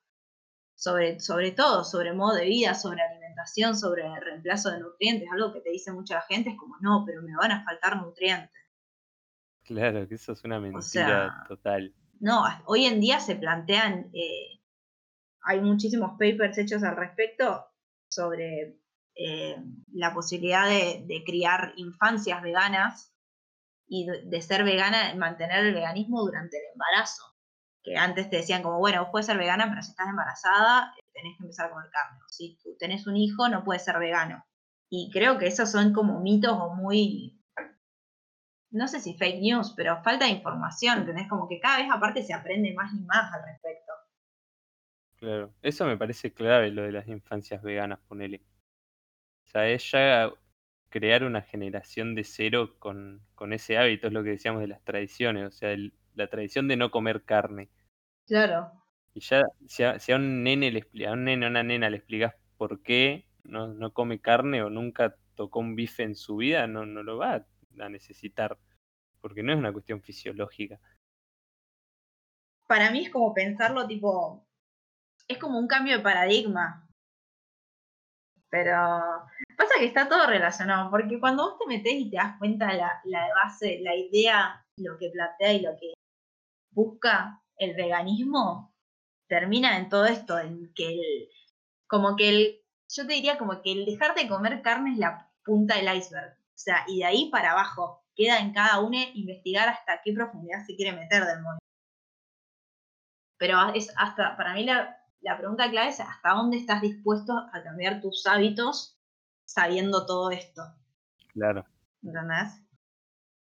[0.84, 5.50] sobre, sobre todo, sobre modo de vida, sobre alimentación, sobre el reemplazo de nutrientes, algo
[5.50, 8.50] que te dice mucha gente es como, no, pero me van a faltar nutrientes.
[9.62, 11.94] Claro, que eso es una mentira total.
[12.20, 14.60] No, hoy en día se plantean, eh,
[15.44, 17.64] hay muchísimos papers hechos al respecto
[18.10, 18.78] sobre
[19.14, 19.56] eh,
[19.94, 23.10] la posibilidad de, de, criar infancias veganas
[23.86, 27.33] y de, de ser vegana, mantener el veganismo durante el embarazo
[27.84, 31.36] que antes te decían como, bueno, vos puedes ser vegana, pero si estás embarazada, tenés
[31.36, 32.18] que empezar a comer carne.
[32.30, 34.44] si tú tenés un hijo, no puedes ser vegano.
[34.88, 37.38] Y creo que esos son como mitos o muy,
[38.70, 42.22] no sé si fake news, pero falta de información, tenés como que cada vez aparte
[42.22, 43.92] se aprende más y más al respecto.
[45.16, 48.42] Claro, eso me parece clave, lo de las infancias veganas, ponele.
[49.44, 50.32] O sea, es ya
[50.88, 54.82] crear una generación de cero con, con ese hábito, es lo que decíamos de las
[54.84, 57.70] tradiciones, o sea, el, la tradición de no comer carne.
[58.26, 58.72] Claro.
[59.14, 61.90] Y ya, si a, si a un nene le a un nene o una nena
[61.90, 66.36] le explicas por qué no, no come carne o nunca tocó un bife en su
[66.36, 67.46] vida, no, no lo va
[67.78, 68.58] a necesitar.
[69.20, 70.78] Porque no es una cuestión fisiológica.
[72.66, 74.46] Para mí es como pensarlo tipo.
[75.28, 76.86] Es como un cambio de paradigma.
[78.50, 78.76] Pero
[79.56, 83.00] pasa que está todo relacionado, porque cuando vos te metés y te das cuenta la,
[83.04, 85.93] la base, la idea, lo que plantea y lo que
[86.74, 88.74] busca el veganismo
[89.26, 91.28] termina en todo esto, en que el,
[91.86, 95.30] como que el, yo te diría como que el dejar de comer carne es la
[95.44, 96.32] punta del iceberg.
[96.32, 100.64] O sea, y de ahí para abajo queda en cada uno investigar hasta qué profundidad
[100.66, 101.64] se quiere meter del movimiento.
[103.38, 107.62] Pero es hasta, para mí la, la pregunta clave es hasta dónde estás dispuesto a
[107.62, 109.00] cambiar tus hábitos
[109.44, 110.62] sabiendo todo esto.
[111.32, 111.66] Claro.
[112.02, 112.63] ¿Entendés?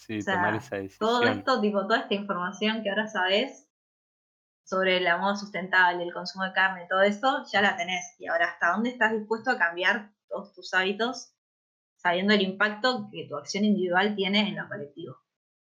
[0.01, 1.09] Sí, tomar esa decisión.
[1.09, 3.69] Todo esto, tipo, toda esta información que ahora sabes
[4.65, 8.17] sobre la moda sustentable, el consumo de carne, todo eso, ya la tenés.
[8.19, 11.35] Y ahora, ¿hasta dónde estás dispuesto a cambiar todos tus hábitos
[11.97, 15.17] sabiendo el impacto que tu acción individual tiene en lo colectivo?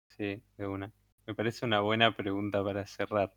[0.09, 0.93] Sí, de una.
[1.27, 3.33] Me parece una buena pregunta para cerrar.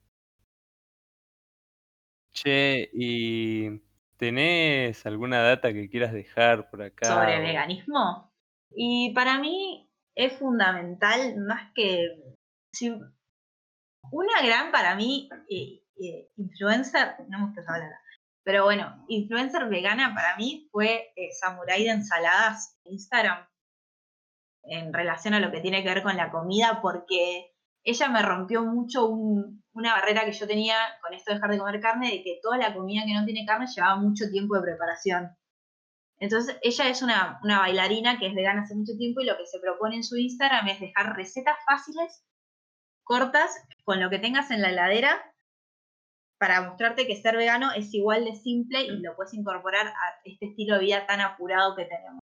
[2.32, 3.82] Che, ¿y
[4.18, 7.08] tenés alguna data que quieras dejar por acá?
[7.08, 8.34] ¿Sobre veganismo?
[8.72, 12.36] Y para mí, es fundamental más que...
[12.74, 12.90] Si,
[14.12, 18.02] una gran para mí eh, eh, influencer, no me gusta esa palabra,
[18.44, 23.48] pero bueno, influencer vegana para mí fue eh, Samurai de Ensaladas en Instagram
[24.64, 27.52] en relación a lo que tiene que ver con la comida porque
[27.84, 31.58] ella me rompió mucho un, una barrera que yo tenía con esto de dejar de
[31.58, 34.64] comer carne, de que toda la comida que no tiene carne llevaba mucho tiempo de
[34.64, 35.36] preparación.
[36.20, 39.60] Entonces, ella es una, bailarina que es vegana hace mucho tiempo y lo que se
[39.60, 42.24] propone en su Instagram es dejar recetas fáciles,
[43.04, 43.50] cortas,
[43.86, 45.34] con lo que tengas en la heladera,
[46.38, 50.48] para mostrarte que ser vegano es igual de simple y lo puedes incorporar a este
[50.48, 52.29] estilo de vida tan apurado que tenemos.